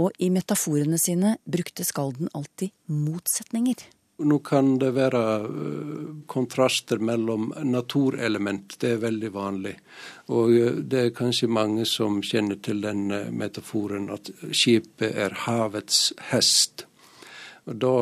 Og 0.00 0.16
i 0.18 0.32
metaforene 0.34 1.00
sine 1.00 1.36
brukte 1.44 1.86
skalden 1.86 2.32
alltid 2.36 2.72
motsetninger. 2.88 3.84
Nå 4.18 4.38
kan 4.42 4.72
det 4.82 4.88
være 4.96 5.20
eh, 5.46 6.06
kontraster 6.26 6.98
mellom 6.98 7.52
naturelement, 7.62 8.74
det 8.82 8.96
er 8.96 9.04
veldig 9.04 9.28
vanlig. 9.30 9.76
Og 10.34 10.54
eh, 10.56 10.80
det 10.82 11.02
er 11.04 11.14
kanskje 11.14 11.46
mange 11.46 11.84
som 11.86 12.18
kjenner 12.26 12.58
til 12.58 12.82
den 12.82 13.12
eh, 13.14 13.30
metaforen 13.30 14.08
at 14.10 14.32
skipet 14.50 15.14
er 15.14 15.36
havets 15.44 16.08
hest. 16.32 16.82
Og 17.68 17.78
Da 17.78 17.94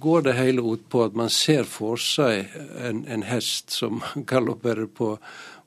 går 0.00 0.22
det 0.22 0.38
hele 0.38 0.64
ut 0.64 0.88
på 0.88 1.04
at 1.04 1.16
man 1.18 1.28
ser 1.28 1.68
for 1.68 2.00
seg 2.00 2.46
en, 2.80 3.04
en 3.04 3.26
hest 3.26 3.76
som 3.76 4.00
galopperer 4.32 4.88
på 4.88 5.18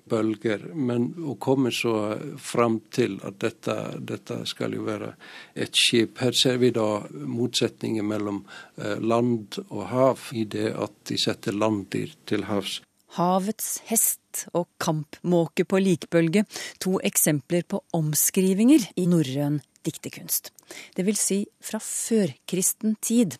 bølger. 0.10 0.66
Men 0.76 1.12
å 1.22 1.36
komme 1.42 1.72
så 1.76 1.94
fram 2.42 2.80
til 2.94 3.18
at 3.26 3.40
dette, 3.44 3.78
dette, 4.00 4.42
skal 4.50 4.76
jo 4.78 4.86
være 4.88 5.14
et 5.56 5.76
skip 5.76 6.20
Her 6.24 6.36
ser 6.36 6.60
vi 6.62 6.72
da 6.76 7.04
motsetninger 7.10 8.06
mellom 8.06 8.44
eh, 8.78 9.00
land 9.00 9.60
og 9.70 9.84
hav 9.94 10.30
i 10.36 10.46
det 10.50 10.72
at 10.74 10.96
de 11.10 11.18
setter 11.20 11.56
landdyr 11.56 12.16
til 12.30 12.48
havs. 12.50 12.80
Havets 13.18 13.80
hest 13.90 14.46
og 14.54 14.68
kampmåke 14.82 15.66
på 15.66 15.80
likbølge, 15.82 16.44
to 16.78 17.00
eksempler 17.02 17.66
på 17.66 17.82
omskrivinger 17.98 18.86
i 19.02 19.08
norrøn 19.10 19.58
diktekunst. 19.86 20.52
Det 20.96 21.06
vil 21.08 21.18
si 21.18 21.42
fra 21.64 21.80
førkristen 21.82 23.00
tid. 23.02 23.40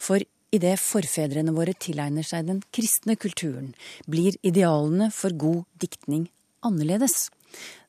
For 0.00 0.24
Idet 0.50 0.80
forfedrene 0.82 1.52
våre 1.54 1.76
tilegner 1.78 2.26
seg 2.26 2.48
den 2.48 2.58
kristne 2.74 3.14
kulturen, 3.20 3.68
blir 4.10 4.34
idealene 4.42 5.10
for 5.14 5.30
god 5.38 5.62
diktning 5.78 6.26
annerledes. 6.66 7.30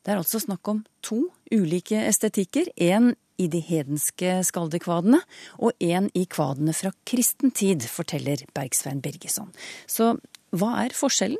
Det 0.01 0.09
er 0.13 0.17
altså 0.21 0.39
snakk 0.41 0.67
om 0.69 0.85
to 1.05 1.29
ulike 1.53 1.97
estetikker. 2.05 2.65
Én 2.77 3.15
i 3.41 3.47
de 3.49 3.61
hedenske 3.65 4.43
skaldekvadene, 4.45 5.21
og 5.57 5.71
én 5.81 6.09
i 6.13 6.25
kvadene 6.29 6.73
fra 6.77 6.91
kristen 7.07 7.51
tid, 7.51 7.81
forteller 7.89 8.37
Bergsvein 8.53 9.01
Birgesson. 9.01 9.49
Så 9.89 10.17
hva 10.51 10.83
er 10.83 10.89
forskjellen? 10.93 11.37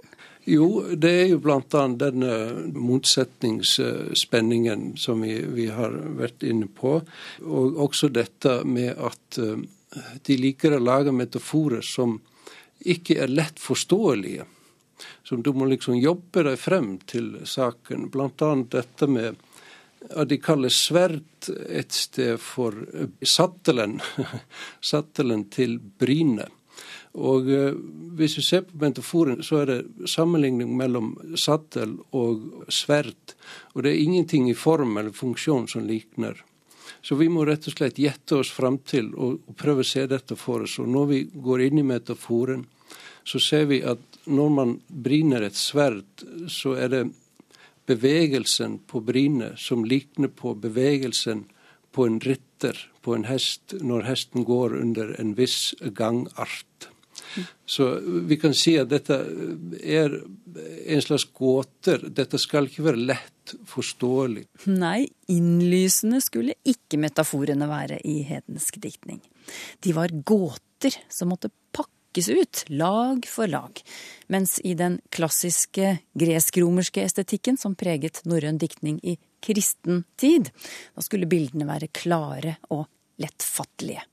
Jo, 0.49 0.95
det 0.97 1.11
er 1.11 1.27
jo 1.29 1.37
bl.a. 1.43 1.61
denne 2.01 2.33
motsetningsspenningen 2.73 4.97
som 4.97 5.21
vi, 5.21 5.45
vi, 5.53 5.67
har 5.69 5.91
vært 6.17 6.41
inne 6.47 6.65
på. 6.65 7.01
Og 7.45 7.77
også 7.85 8.09
dette 8.09 8.65
med 8.65 8.97
at 8.97 9.37
eh, 9.37 9.61
de 10.23 10.37
liker 10.39 10.75
å 10.75 10.83
lage 10.83 11.11
metaforer 11.11 11.83
som 11.85 12.19
ikke 12.79 13.19
er 13.21 13.31
lett 13.31 13.59
forståelige. 13.59 14.47
Som 15.23 15.41
du 15.43 15.51
må 15.53 15.67
liksom 15.69 15.97
jobbe 15.97 16.43
deg 16.45 16.59
frem 16.59 16.95
til 17.09 17.33
saken. 17.47 18.09
Blant 18.13 18.41
annet 18.45 18.71
dette 18.73 19.07
med 19.09 19.37
at 20.09 20.29
de 20.29 20.37
kaller 20.41 20.73
sverd 20.73 21.49
et 21.69 21.93
sted 21.93 22.39
for 22.41 22.75
sattelen. 23.21 23.99
sattelen 24.91 25.45
til 25.53 25.77
Bryne. 25.79 26.47
Og 27.11 27.49
uh, 27.51 27.73
Hvis 28.15 28.37
vi 28.37 28.43
ser 28.45 28.61
på 28.67 28.77
metaforen, 28.79 29.41
så 29.43 29.61
er 29.61 29.69
det 29.69 30.09
sammenligning 30.09 30.71
mellom 30.77 31.13
sattel 31.35 31.97
og 32.15 32.65
sverd. 32.71 33.35
Og 33.75 33.83
det 33.83 33.91
er 33.91 34.05
ingenting 34.05 34.49
i 34.49 34.57
form 34.57 34.97
eller 34.97 35.15
funksjon 35.15 35.67
som 35.71 35.85
likner. 35.87 36.39
Så 37.01 37.15
vi 37.19 37.29
må 37.31 37.45
rett 37.47 37.67
og 37.67 37.75
slett 37.75 37.99
gjette 38.01 38.41
oss 38.41 38.51
fram 38.53 38.81
til 38.87 39.11
og, 39.15 39.41
og 39.47 39.57
prøve 39.57 39.85
å 39.85 39.87
se 39.87 40.05
dette 40.09 40.37
for 40.39 40.65
oss. 40.67 40.77
Og 40.83 40.89
når 40.89 41.09
vi 41.11 41.23
går 41.33 41.65
inn 41.67 41.81
i 41.81 41.87
metaforen, 41.87 42.65
så 43.23 43.39
ser 43.39 43.67
vi 43.69 43.81
at 43.85 44.21
når 44.31 44.53
man 44.53 44.75
bryner 44.87 45.45
et 45.45 45.57
sverd, 45.57 46.25
så 46.49 46.75
er 46.77 46.93
det 46.93 47.03
bevegelsen 47.89 48.79
på 48.87 49.01
brynet 49.05 49.59
som 49.59 49.85
likner 49.85 50.31
på 50.33 50.53
bevegelsen 50.55 51.45
på 51.91 52.05
en 52.07 52.19
rytter, 52.23 52.77
på 53.01 53.15
en 53.15 53.25
hest, 53.27 53.75
når 53.81 54.07
hesten 54.07 54.45
går 54.47 54.77
under 54.79 55.15
en 55.19 55.33
viss 55.35 55.73
gangart. 55.97 56.87
Så 57.65 57.99
vi 58.27 58.37
kan 58.39 58.53
si 58.55 58.75
at 58.79 58.91
dette 58.91 59.17
er 59.81 60.15
en 60.21 61.03
slags 61.03 61.27
gåter. 61.35 62.07
Dette 62.11 62.39
skal 62.41 62.67
ikke 62.67 62.85
være 62.89 63.05
lett 63.11 63.40
forståelig. 63.67 64.45
Nei, 64.69 65.07
innlysende 65.31 66.21
skulle 66.23 66.57
ikke 66.67 66.99
metaforene 67.01 67.67
være 67.69 68.01
i 68.07 68.21
hedensk 68.27 68.79
diktning. 68.83 69.21
De 69.81 69.93
var 69.97 70.13
gåter 70.25 70.95
som 71.11 71.31
måtte 71.31 71.51
pakkes 71.75 72.29
ut, 72.29 72.63
lag 72.69 73.25
for 73.29 73.51
lag. 73.51 73.81
Mens 74.31 74.59
i 74.63 74.73
den 74.77 74.99
klassiske 75.13 75.97
gresk-romerske 76.17 77.03
estetikken 77.05 77.59
som 77.59 77.75
preget 77.75 78.23
norrøn 78.29 78.59
diktning 78.61 78.99
i 79.03 79.17
kristen 79.41 80.03
tid, 80.21 80.51
da 80.95 81.05
skulle 81.05 81.29
bildene 81.29 81.67
være 81.69 81.89
klare 81.93 82.57
og 82.69 82.85
lettfattelige. 83.21 84.03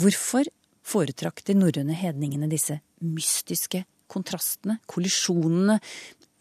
Hvorfor 0.00 0.48
foretrakk 0.82 1.44
de 1.46 1.56
norrøne 1.56 1.94
hedningene 1.96 2.48
disse 2.50 2.78
mystiske 3.02 3.84
kontrastene, 4.12 4.78
kollisjonene, 4.90 5.78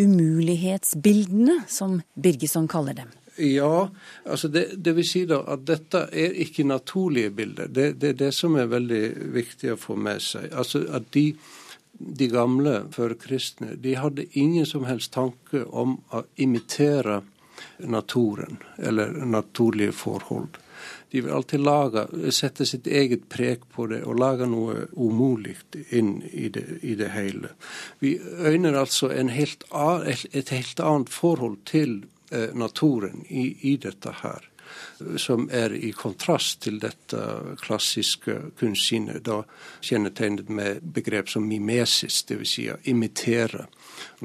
umulighetsbildene, 0.02 1.62
som 1.70 2.00
Birgesson 2.14 2.68
kaller 2.72 2.98
dem. 2.98 3.12
Ja, 3.42 3.90
altså 4.26 4.48
det, 4.48 4.66
det, 4.76 4.94
vil 4.98 5.08
si 5.08 5.24
da 5.26 5.40
at 5.54 5.64
dette 5.66 6.04
er 6.12 6.36
ikke 6.44 6.66
naturlige 6.68 7.32
bilder. 7.34 7.70
Det, 7.72 7.88
det, 8.02 8.10
er 8.10 8.20
det 8.26 8.32
som 8.36 8.58
er 8.60 8.70
veldig 8.70 9.04
viktig 9.34 9.72
å 9.74 9.80
få 9.80 9.96
med 9.96 10.22
seg. 10.22 10.50
Altså 10.52 10.84
at 10.92 11.08
de, 11.16 11.32
de 11.96 12.28
gamle 12.32 12.82
førkristne 12.92 13.78
de 13.82 13.96
hadde 13.98 14.28
ingen 14.38 14.68
som 14.68 14.86
helst 14.90 15.14
tanke 15.16 15.64
om 15.66 15.98
å 16.12 16.26
imitere 16.44 17.22
naturen 17.80 18.60
eller 18.78 19.16
naturlige 19.26 19.96
forhold. 19.96 20.60
De 21.12 21.22
vil 21.22 21.34
alltid 21.34 21.64
lage, 21.66 22.06
sette 22.32 22.66
sitt 22.66 22.88
eget 22.88 23.28
preg 23.30 23.66
på 23.74 23.88
det 23.92 24.04
og 24.08 24.20
lage 24.20 24.48
noe 24.50 24.86
umulig 24.96 25.58
inn 25.90 26.22
i 26.32 26.50
det, 26.54 26.66
i 26.82 26.96
det 27.00 27.12
hele. 27.16 27.54
Vi 28.00 28.18
øyner 28.20 28.80
altså 28.80 29.12
helt, 29.12 29.66
et 30.34 30.50
helt 30.50 30.80
annet 30.80 31.10
forhold 31.10 31.60
til 31.66 32.02
eh, 32.32 32.54
naturen 32.54 33.26
i, 33.30 33.52
i 33.74 33.76
dette 33.82 34.16
her 34.24 34.52
som 35.18 35.50
er 35.52 35.74
i 35.76 35.92
kontrast 35.92 36.62
til 36.66 36.80
dette 36.82 37.22
klassiske 37.62 38.38
kunstsynet, 38.60 39.24
da 39.26 39.42
kjennetegnet 39.84 40.50
med 40.50 40.82
begrep 40.96 41.30
som 41.30 41.48
mimesis, 41.48 42.22
dvs. 42.30 42.52
Si 42.52 42.68
å 42.72 42.78
imitere. 42.92 43.68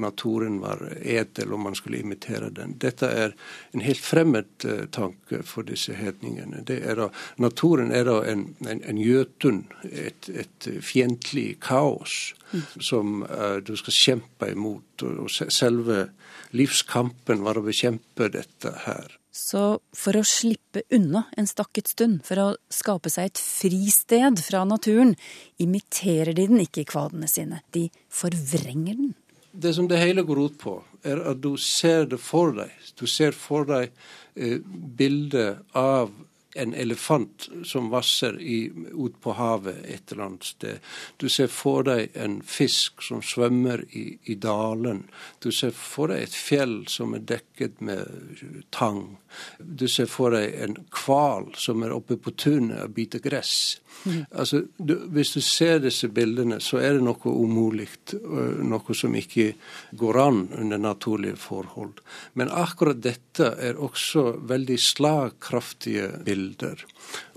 Naturen 0.01 0.61
var 0.63 0.83
edel, 1.01 1.53
og 1.53 1.63
man 1.67 1.77
skulle 1.79 2.01
imitere 2.01 2.51
den. 2.55 2.77
Dette 2.83 3.11
er 3.11 3.35
en 3.73 3.85
helt 3.85 4.03
fremmed 4.03 4.67
uh, 4.69 4.87
tanke 4.93 5.43
for 5.47 5.67
disse 5.69 5.97
hedningene. 5.97 6.65
Er 6.77 7.01
da, 7.01 7.11
naturen 7.43 7.93
er 7.95 8.09
da 8.09 8.21
en, 8.29 8.49
en, 8.67 8.83
en 8.83 9.03
gjøtun, 9.03 9.65
et, 9.91 10.31
et 10.31 10.71
fiendtlig 10.85 11.57
kaos, 11.65 12.35
mm. 12.53 12.67
som 12.81 13.23
uh, 13.27 13.59
du 13.65 13.77
skal 13.81 14.01
kjempe 14.01 14.51
imot. 14.53 15.07
Og, 15.07 15.27
og 15.27 15.53
selve 15.53 16.09
livskampen 16.57 17.45
var 17.45 17.59
å 17.59 17.67
bekjempe 17.67 18.31
dette 18.33 18.73
her. 18.87 19.17
Så 19.37 19.63
for 19.93 20.17
å 20.17 20.25
slippe 20.25 20.87
unna 20.97 21.27
en 21.37 21.49
stakket 21.49 21.91
stund, 21.93 22.23
for 22.25 22.41
å 22.41 22.47
skape 22.73 23.11
seg 23.13 23.29
et 23.29 23.41
fristed 23.43 24.41
fra 24.41 24.63
naturen, 24.65 25.13
imiterer 25.61 26.33
de 26.33 26.47
den 26.49 26.63
ikke 26.63 26.87
i 26.87 26.89
kvadene 26.89 27.29
sine. 27.29 27.61
De 27.77 27.91
forvrenger 28.09 28.97
den. 28.97 29.13
Det 29.57 29.73
som 29.75 29.89
det 29.89 29.97
hele 30.03 30.23
går 30.23 30.41
ut 30.45 30.59
på, 30.61 30.77
er 31.07 31.23
at 31.31 31.41
du 31.41 31.55
ser 31.57 32.09
det 32.11 32.19
for 32.21 32.53
deg. 32.57 32.73
Du 32.99 33.07
ser 33.09 33.33
for 33.37 33.65
deg 33.69 33.89
eh, 34.35 34.59
bildet 34.99 35.65
av 35.73 36.13
en 36.57 36.75
elefant 36.75 37.49
som 37.65 37.91
vasser 37.91 38.41
i, 38.41 38.73
ut 38.93 39.21
på 39.21 39.33
havet 39.37 39.77
et 39.85 40.13
eller 40.13 40.25
annet 40.25 40.45
sted. 40.45 40.79
Du 41.17 41.29
ser 41.29 41.51
for 41.53 41.85
deg 41.87 42.17
en 42.17 42.39
fisk 42.43 43.05
som 43.05 43.23
svømmer 43.25 43.85
i, 43.91 44.07
i 44.25 44.39
dalen. 44.41 45.05
Du 45.45 45.51
ser 45.53 45.75
for 45.77 46.13
deg 46.13 46.25
et 46.25 46.37
fjell 46.37 46.79
som 46.93 47.17
er 47.17 47.27
dekket 47.29 47.83
med 47.85 48.41
tang. 48.75 49.19
Du 49.59 49.87
ser 49.89 50.09
for 50.11 50.37
deg 50.37 50.55
en 50.65 50.79
hval 51.05 51.51
som 51.59 51.83
er 51.85 51.95
oppe 51.97 52.19
på 52.21 52.33
tunet 52.37 52.81
og 52.85 52.95
biter 52.97 53.23
gress. 53.25 53.81
Mm. 54.05 54.25
Altså, 54.31 54.63
du, 54.79 54.95
hvis 55.13 55.33
du 55.35 55.41
ser 55.41 55.81
disse 55.83 56.09
bildene, 56.13 56.61
så 56.63 56.79
er 56.83 56.97
det 56.97 57.05
noe 57.07 57.33
umulig, 57.33 57.89
noe 58.23 58.97
som 58.97 59.15
ikke 59.17 59.49
går 59.97 60.21
an 60.23 60.43
under 60.61 60.81
naturlige 60.83 61.39
forhold. 61.41 62.03
Men 62.39 62.53
akkurat 62.53 63.01
dette 63.03 63.53
er 63.57 63.81
også 63.81 64.37
veldig 64.47 64.79
slagkraftige 64.81 66.11
bilder. 66.27 66.85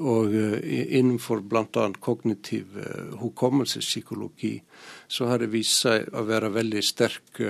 Og 0.04 0.36
innenfor 0.36 1.44
bl.a. 1.48 1.88
kognitiv 2.00 2.78
hukommelsespsykologi 3.22 4.58
så 5.08 5.30
har 5.30 5.42
det 5.42 5.52
vist 5.54 5.84
seg 5.84 6.10
å 6.14 6.24
være 6.28 6.52
veldig 6.54 6.84
sterk 6.86 7.42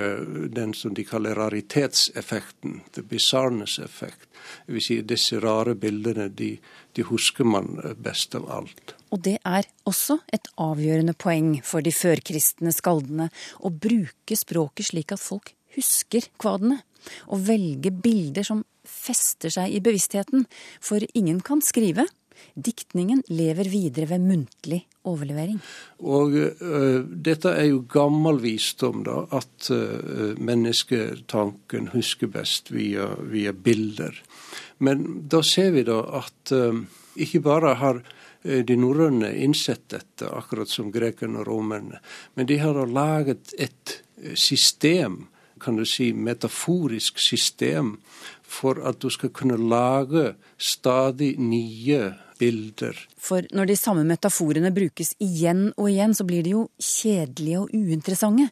den 0.54 0.74
som 0.76 0.94
de 0.96 1.04
kaller 1.06 1.38
raritetseffekten, 1.38 2.80
the 2.96 3.02
bizarreness 3.02 3.78
effect. 3.82 4.28
Det 4.66 4.76
vil 4.76 4.84
si, 4.84 5.00
disse 5.06 5.40
rare 5.42 5.74
bildene, 5.78 6.28
de, 6.28 6.54
de 6.96 7.06
husker 7.10 7.48
man 7.48 7.76
best 8.00 8.34
av 8.38 8.48
alt. 8.50 8.94
Og 9.10 9.22
det 9.26 9.38
er 9.46 9.66
også 9.88 10.20
et 10.32 10.48
avgjørende 10.60 11.16
poeng 11.18 11.56
for 11.66 11.84
de 11.84 11.92
førkristne 11.94 12.72
skaldene 12.74 13.30
å 13.60 13.72
bruke 13.74 14.38
språket 14.38 14.92
slik 14.92 15.14
at 15.16 15.22
folk 15.22 15.54
husker 15.76 16.26
kvadene, 16.40 16.80
og 17.32 17.46
velge 17.46 17.92
bilder 17.94 18.44
som 18.44 18.64
fester 18.84 19.52
seg 19.52 19.72
i 19.72 19.80
bevisstheten, 19.82 20.44
for 20.82 21.04
ingen 21.14 21.40
kan 21.44 21.62
skrive. 21.64 22.04
Diktningen 22.54 23.22
lever 23.28 23.68
videre 23.70 24.08
ved 24.10 24.24
muntlig 24.24 24.80
overlevering. 25.08 25.60
Og 26.04 26.36
uh, 26.36 27.00
Dette 27.04 27.54
er 27.56 27.70
jo 27.70 27.84
gammel 27.90 28.40
visdom, 28.42 29.04
da, 29.06 29.22
at 29.36 29.70
uh, 29.72 30.36
mennesketanken 30.40 31.90
husker 31.94 32.30
best 32.32 32.72
via, 32.74 33.10
via, 33.30 33.52
bilder. 33.52 34.16
Men 34.84 35.28
da 35.30 35.42
ser 35.46 35.72
vi 35.76 35.84
da 35.88 36.00
at 36.20 36.54
uh, 36.56 36.82
ikke 37.16 37.44
bare 37.44 37.76
har 37.80 38.02
de 38.40 38.72
norrøne 38.72 39.28
innsett 39.44 39.82
dette, 39.92 40.24
akkurat 40.32 40.70
som 40.72 40.86
grekerne 40.88 41.42
og 41.42 41.44
romerne, 41.50 41.98
men 42.32 42.46
de 42.48 42.56
har 42.56 42.72
da 42.72 42.86
laget 42.88 43.52
et 43.60 43.98
system, 44.32 45.26
kan 45.60 45.76
du 45.76 45.84
si, 45.84 46.06
metaforisk 46.16 47.20
system, 47.20 47.98
for 48.40 48.80
at 48.88 49.02
du 49.04 49.10
skal 49.12 49.28
kunne 49.36 49.60
lage 49.60 50.30
stadig 50.56 51.34
nye 51.36 52.14
bilder. 52.40 52.96
For 53.20 53.46
når 53.54 53.70
de 53.70 53.76
samme 53.78 54.06
metaforene 54.08 54.72
brukes 54.74 55.14
igjen 55.22 55.68
og 55.76 55.90
igjen, 55.90 56.16
så 56.16 56.26
blir 56.28 56.46
de 56.46 56.56
jo 56.56 56.64
kjedelige 56.80 57.66
og 57.66 57.76
uinteressante. 57.76 58.50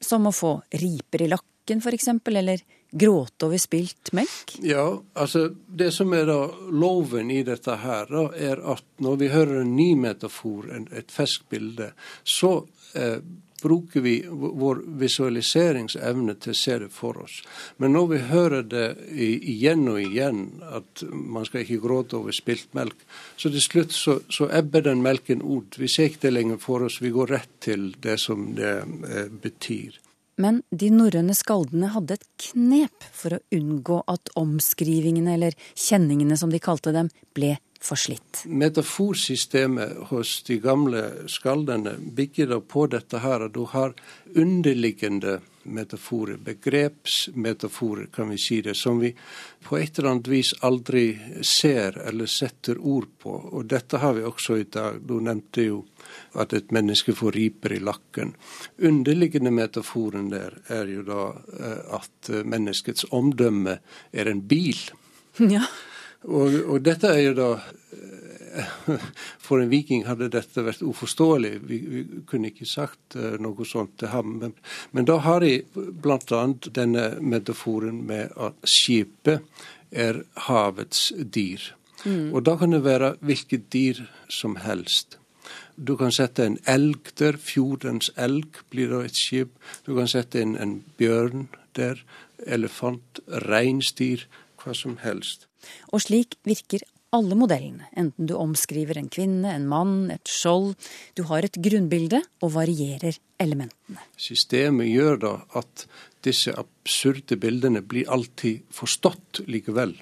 Som 0.00 0.28
å 0.28 0.32
få 0.32 0.54
riper 0.80 1.26
i 1.26 1.30
lakken, 1.30 1.82
f.eks., 1.84 2.08
eller 2.32 2.62
gråte 2.90 3.46
over 3.46 3.60
spilt 3.60 4.12
melk? 4.16 4.56
Ja, 4.64 4.86
altså 5.14 5.50
det 5.66 5.92
som 5.94 6.12
er 6.16 6.26
da 6.30 6.38
loven 6.72 7.30
i 7.30 7.42
dette 7.46 7.76
her, 7.82 8.08
da, 8.10 8.24
er 8.34 8.62
at 8.74 8.84
når 9.04 9.20
vi 9.20 9.30
hører 9.30 9.60
en 9.62 9.76
ny 9.76 9.92
metafor, 10.00 10.70
et 10.90 11.14
ferskt 11.14 11.46
bilde, 11.52 11.92
så 12.24 12.56
eh, 12.98 13.20
bruker 13.62 14.04
vi 14.04 14.14
vår 14.28 14.82
visualiseringsevne 15.00 16.36
til 16.40 16.54
å 16.54 16.58
se 16.58 16.78
det 16.84 16.90
for 16.94 17.22
oss. 17.24 17.40
Men 17.76 17.94
når 17.96 18.10
vi 18.12 18.20
hører 18.30 18.66
det 18.66 18.86
igjen 19.12 19.86
og 19.90 20.00
igjen, 20.02 20.44
at 20.66 21.04
man 21.10 21.46
skal 21.48 21.64
ikke 21.64 21.80
gråte 21.84 22.18
over 22.20 22.36
spilt 22.36 22.72
melk, 22.76 23.06
så 23.36 23.52
til 23.52 23.64
slutt 23.64 23.96
så, 23.96 24.18
så 24.32 24.50
ebber 24.52 24.84
den 24.86 25.02
melken 25.04 25.42
ut. 25.42 25.78
Vi 25.80 25.88
ser 25.88 26.10
ikke 26.10 26.26
det 26.28 26.36
lenger 26.36 26.62
for 26.62 26.86
oss, 26.86 27.00
vi 27.02 27.14
går 27.14 27.34
rett 27.36 27.56
til 27.60 27.90
det 28.00 28.18
som 28.20 28.52
det 28.56 28.76
eh, 28.80 29.26
betyr. 29.30 29.98
Men 30.40 30.62
de 30.72 30.88
norrøne 30.94 31.34
skaldene 31.36 31.90
hadde 31.92 32.16
et 32.16 32.28
knep 32.46 33.04
for 33.12 33.36
å 33.36 33.42
unngå 33.52 33.98
at 34.08 34.32
omskrivingene, 34.40 35.34
eller 35.36 35.56
kjenningene 35.74 36.38
som 36.40 36.52
de 36.52 36.62
kalte 36.62 36.94
dem, 36.96 37.10
ble 37.36 37.58
forslitt. 37.80 38.42
Metaforsystemet 38.44 39.96
hos 40.10 40.42
de 40.42 40.58
gamle 40.60 41.28
skaldene 41.28 41.96
bygger 42.00 42.52
da 42.54 42.60
på 42.60 42.86
dette 42.92 43.22
her, 43.24 43.46
at 43.46 43.54
du 43.56 43.64
har 43.72 43.94
underliggende 44.36 45.40
metaforer, 45.62 46.36
begrepsmetaforer, 46.36 48.06
kan 48.12 48.30
vi 48.30 48.38
si 48.38 48.60
det, 48.62 48.74
som 48.74 48.98
vi 49.00 49.14
på 49.64 49.78
et 49.78 49.98
eller 49.98 50.10
annet 50.10 50.28
vis 50.28 50.54
aldri 50.64 51.04
ser 51.44 51.98
eller 52.08 52.26
setter 52.26 52.78
ord 52.80 53.08
på. 53.18 53.32
Og 53.52 53.66
dette 53.68 54.00
har 54.00 54.16
vi 54.16 54.24
også 54.24 54.56
i 54.56 54.64
dag. 54.64 55.00
Du 55.04 55.20
nevnte 55.20 55.64
jo 55.64 55.82
at 56.40 56.52
et 56.56 56.72
menneske 56.72 57.14
får 57.16 57.36
riper 57.36 57.76
i 57.76 57.82
lakken. 57.84 58.34
Underliggende 58.78 59.52
metaforen 59.52 60.30
der 60.32 60.56
er 60.68 60.88
jo 60.88 61.04
da 61.06 61.28
eh, 61.60 61.94
at 62.00 62.32
menneskets 62.44 63.08
omdømme 63.10 63.78
er 64.12 64.32
en 64.32 64.42
bil. 64.48 64.80
Ja. 65.38 65.64
Og, 66.28 66.56
og, 66.66 66.80
dette 66.84 67.08
er 67.08 67.22
jo 67.30 67.34
da 67.38 67.50
eh, 67.56 68.72
For 69.46 69.62
en 69.62 69.70
viking 69.72 70.04
hadde 70.08 70.30
dette 70.32 70.64
vært 70.66 70.82
uforståelig. 70.84 71.52
Vi, 71.68 71.78
vi 71.94 72.04
kunne 72.28 72.50
ikke 72.52 72.68
sagt 72.68 73.16
eh, 73.16 73.38
noe 73.40 73.66
sånt 73.68 73.96
til 74.00 74.12
ham. 74.12 74.36
Men, 74.42 74.54
men 74.92 75.08
da 75.08 75.20
har 75.24 75.44
de 75.44 75.60
bl.a. 75.74 76.42
denne 76.80 77.06
metaforen 77.20 78.02
med 78.06 78.34
at 78.36 78.58
skipet 78.68 79.46
er 79.90 80.22
havets 80.46 81.08
dyr. 81.18 81.72
Mm. 82.04 82.30
Og 82.34 82.44
da 82.46 82.56
kan 82.60 82.72
det 82.72 82.84
være 82.84 83.14
hvilket 83.20 83.68
dyr 83.72 84.04
som 84.28 84.56
helst. 84.60 85.18
Du 85.76 85.96
kan 85.96 86.12
sette 86.12 86.44
en 86.44 86.58
elg 86.68 87.12
der. 87.18 87.38
Fjordens 87.40 88.10
elg 88.16 88.62
blir 88.70 88.92
da 88.92 89.02
et 89.06 89.16
skip. 89.16 89.54
Du 89.86 89.94
kan 89.96 90.10
sette 90.10 90.42
inn 90.42 90.56
en 90.60 90.80
bjørn 91.00 91.48
der. 91.78 92.02
Elefant, 92.46 93.20
reinsdyr, 93.48 94.26
hva 94.60 94.76
som 94.76 94.98
helst. 95.04 95.49
Og 95.92 96.04
slik 96.06 96.38
virker 96.46 96.84
alle 97.16 97.34
modellene, 97.34 97.88
enten 97.98 98.28
du 98.30 98.36
omskriver 98.38 98.98
en 99.00 99.08
kvinne, 99.10 99.50
en 99.50 99.66
mann, 99.70 100.12
et 100.14 100.30
skjold. 100.30 100.76
Du 101.18 101.24
har 101.26 101.46
et 101.46 101.58
grunnbilde 101.58 102.20
og 102.44 102.52
varierer 102.54 103.18
elementene. 103.42 104.04
Systemet 104.20 104.92
gjør 104.92 105.18
da 105.24 105.32
at 105.58 105.86
disse 106.26 106.54
absurde 106.54 107.38
bildene 107.40 107.82
blir 107.82 108.10
alltid 108.12 108.62
forstått 108.74 109.42
likevel. 109.50 109.96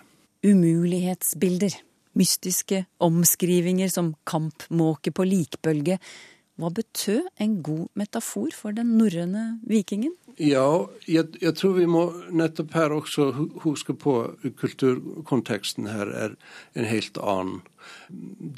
Umulighetsbilder, 0.44 1.78
mystiske 2.18 2.84
omskrivinger 3.04 3.90
som 3.92 4.12
kampmåke 4.28 5.14
på 5.14 5.26
likbølge. 5.26 5.98
Hva 6.58 6.72
betød 6.74 7.28
en 7.38 7.60
god 7.62 7.86
metafor 7.94 8.50
for 8.54 8.74
den 8.74 8.96
norrøne 8.98 9.60
vikingen? 9.62 10.16
Ja, 10.38 10.86
jeg, 11.06 11.32
jeg, 11.42 11.54
tror 11.58 11.76
vi 11.76 11.86
må 11.90 12.02
nettopp 12.34 12.74
her 12.74 12.94
også 12.94 13.28
huske 13.64 13.94
på 13.98 14.14
kulturkonteksten 14.58 15.86
her 15.90 16.10
er 16.10 16.36
en 16.78 16.86
helt 16.86 17.18
annen. 17.18 17.60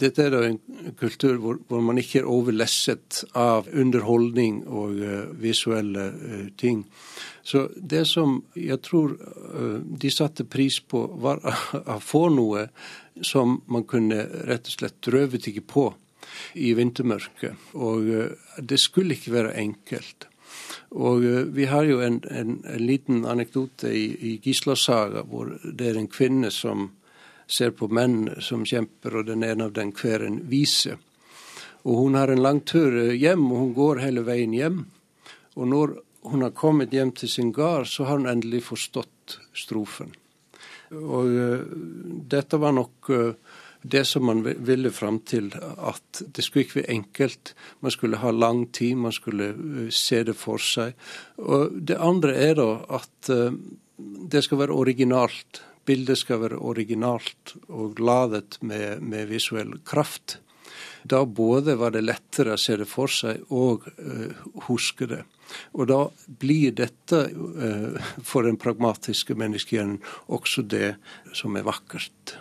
Dette 0.00 0.26
er 0.26 0.34
da 0.34 0.42
en 0.48 0.58
kultur 1.00 1.38
hvor, 1.40 1.60
hvor 1.68 1.80
man 1.84 2.00
ikke 2.00 2.20
er 2.20 2.28
overlesset 2.28 3.22
av 3.36 3.68
underholdning 3.72 4.62
og 4.68 5.00
uh, 5.00 5.32
visuelle 5.40 6.10
uh, 6.16 6.48
ting. 6.60 6.86
Så 7.44 7.68
det 7.76 8.06
som 8.08 8.42
jeg 8.56 8.80
tror 8.84 9.16
uh, 9.16 9.80
de 9.80 10.12
satte 10.12 10.48
pris 10.48 10.80
på, 10.80 11.04
var 11.20 11.40
å 11.96 12.00
få 12.00 12.26
noe 12.32 12.68
som 13.24 13.60
man 13.68 13.88
kunne 13.88 14.24
rett 14.48 14.68
og 14.68 14.80
slett 14.80 15.00
drøvet 15.04 15.52
ikke 15.52 15.68
på 15.68 15.90
i 16.54 16.72
vintermørket. 16.74 17.70
Og 17.74 18.10
det 18.58 18.80
skulle 18.80 19.16
ikke 19.16 19.34
være 19.36 19.56
enkelt. 19.60 20.30
Og 20.90 21.24
eh, 21.24 21.42
vi 21.42 21.64
har 21.64 21.84
jo 21.84 22.00
en, 22.00 22.22
en, 22.30 22.64
en 22.66 22.86
liten 22.86 23.24
anekdote 23.26 23.92
i, 23.94 24.06
i 24.32 24.38
Gislasaga 24.42 25.22
hvor 25.28 25.52
det 25.64 25.92
er 25.92 26.00
en 26.00 26.10
kvinne 26.10 26.50
som 26.50 26.90
ser 27.50 27.72
på 27.74 27.88
menn 27.90 28.28
som 28.42 28.64
kjemper, 28.66 29.20
og 29.20 29.26
den 29.26 29.42
ene 29.46 29.66
av 29.66 29.74
dem 29.74 29.92
hver 29.94 30.22
en 30.26 30.40
vise. 30.50 30.96
Og 31.82 32.04
hun 32.04 32.18
har 32.18 32.30
en 32.30 32.42
lang 32.42 32.62
tur 32.66 32.94
eh, 32.94 33.16
hjem, 33.18 33.46
og 33.50 33.64
hun 33.64 33.74
går 33.74 34.04
hele 34.04 34.26
veien 34.26 34.54
hjem. 34.54 34.84
Og 35.58 35.68
når 35.70 35.98
hun 36.30 36.42
har 36.44 36.54
kommet 36.54 36.92
hjem 36.94 37.14
til 37.16 37.30
sin 37.30 37.52
gard, 37.52 37.88
så 37.88 38.06
har 38.06 38.18
hun 38.18 38.30
endelig 38.30 38.64
forstått 38.66 39.38
strofen. 39.56 40.12
Og 40.90 41.30
uh, 41.30 41.60
dette 42.26 42.58
var 42.58 42.74
nok 42.74 43.08
uh, 43.14 43.49
det 43.82 44.04
som 44.04 44.26
man 44.26 44.42
ville 44.44 44.90
fram 44.92 45.20
til, 45.24 45.50
at 45.76 46.22
det 46.26 46.44
skulle 46.44 46.66
ikke 46.66 46.80
være 46.80 46.96
enkelt. 46.96 47.54
Man 47.80 47.94
skulle 47.94 48.20
ha 48.20 48.30
lang 48.30 48.66
tid, 48.72 48.96
man 48.96 49.12
skulle 49.12 49.52
eh, 49.54 49.88
se 49.90 50.22
det 50.24 50.36
for 50.36 50.60
seg. 50.60 50.92
Og 51.38 51.80
det 51.88 51.96
andre 51.96 52.34
er 52.36 52.54
da 52.60 52.68
at 53.00 53.32
eh, 53.32 53.56
det 54.30 54.44
skal 54.44 54.62
være 54.64 54.76
originalt. 54.76 55.62
Bildet 55.88 56.20
skal 56.20 56.42
være 56.44 56.60
originalt 56.60 57.56
og 57.68 58.00
ladet 58.00 58.60
med, 58.60 59.00
med 59.00 59.28
visuell 59.32 59.78
kraft. 59.84 60.38
Da 61.02 61.24
både 61.24 61.78
var 61.80 61.94
det 61.94 62.04
lettere 62.04 62.54
å 62.54 62.60
se 62.60 62.76
det 62.76 62.86
for 62.88 63.10
seg 63.10 63.40
og 63.56 63.86
uh, 63.96 64.42
huske 64.68 65.08
det. 65.08 65.22
Og 65.72 65.88
da 65.88 66.02
blir 66.40 66.76
dette 66.76 67.22
uh, 67.32 67.96
for 68.20 68.44
den 68.46 68.60
pragmatiske 68.60 69.34
menneskehjernen 69.40 69.98
også 70.28 70.66
det 70.68 70.94
som 71.36 71.56
er 71.56 71.66
vakkert. 71.66 72.36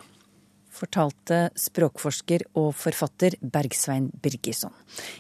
Fortalte 0.80 1.40
språkforsker 1.60 2.46
og 2.60 2.72
forfatter 2.80 3.36
Bergsvein 3.42 4.10
Birgisson. 4.24 4.74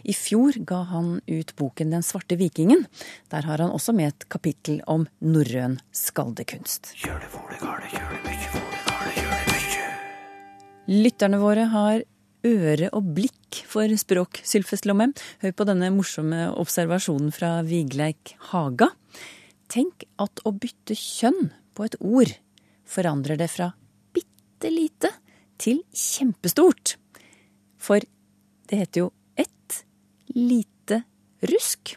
I 0.03 0.15
fjor 0.15 0.57
ga 0.67 0.83
han 0.93 1.17
ut 1.27 1.55
boken 1.59 1.91
Den 1.93 2.05
svarte 2.05 2.37
vikingen. 2.39 2.85
Der 3.31 3.47
har 3.47 3.59
han 3.63 3.73
også 3.73 3.95
med 3.95 4.13
et 4.13 4.29
kapittel 4.29 4.79
om 4.87 5.07
norrøn 5.19 5.79
skaldekunst. 5.91 6.93
Lytterne 10.89 11.37
våre 11.37 11.67
har 11.69 12.05
øre 12.47 12.87
og 12.95 13.11
blikk 13.17 13.63
for 13.67 13.91
språk, 13.99 14.39
Sylfest 14.47 14.87
Lomheim. 14.87 15.13
Hør 15.43 15.53
på 15.53 15.67
denne 15.67 15.91
morsomme 15.93 16.47
observasjonen 16.57 17.33
fra 17.35 17.59
Vigleik 17.67 18.35
Haga. 18.51 18.89
Tenk 19.69 20.07
at 20.17 20.41
å 20.47 20.53
bytte 20.55 20.97
kjønn 20.97 21.51
på 21.77 21.85
et 21.85 21.97
ord 21.99 22.31
forandrer 22.89 23.37
det 23.39 23.49
fra 23.53 23.69
bitte 24.15 24.71
lite 24.73 25.11
til 25.59 25.81
kjempestort. 25.95 26.95
For 27.79 28.03
det 28.69 28.79
heter 28.83 29.05
jo 29.05 29.11
ett 29.39 29.81
lite 30.35 31.03
rusk, 31.49 31.95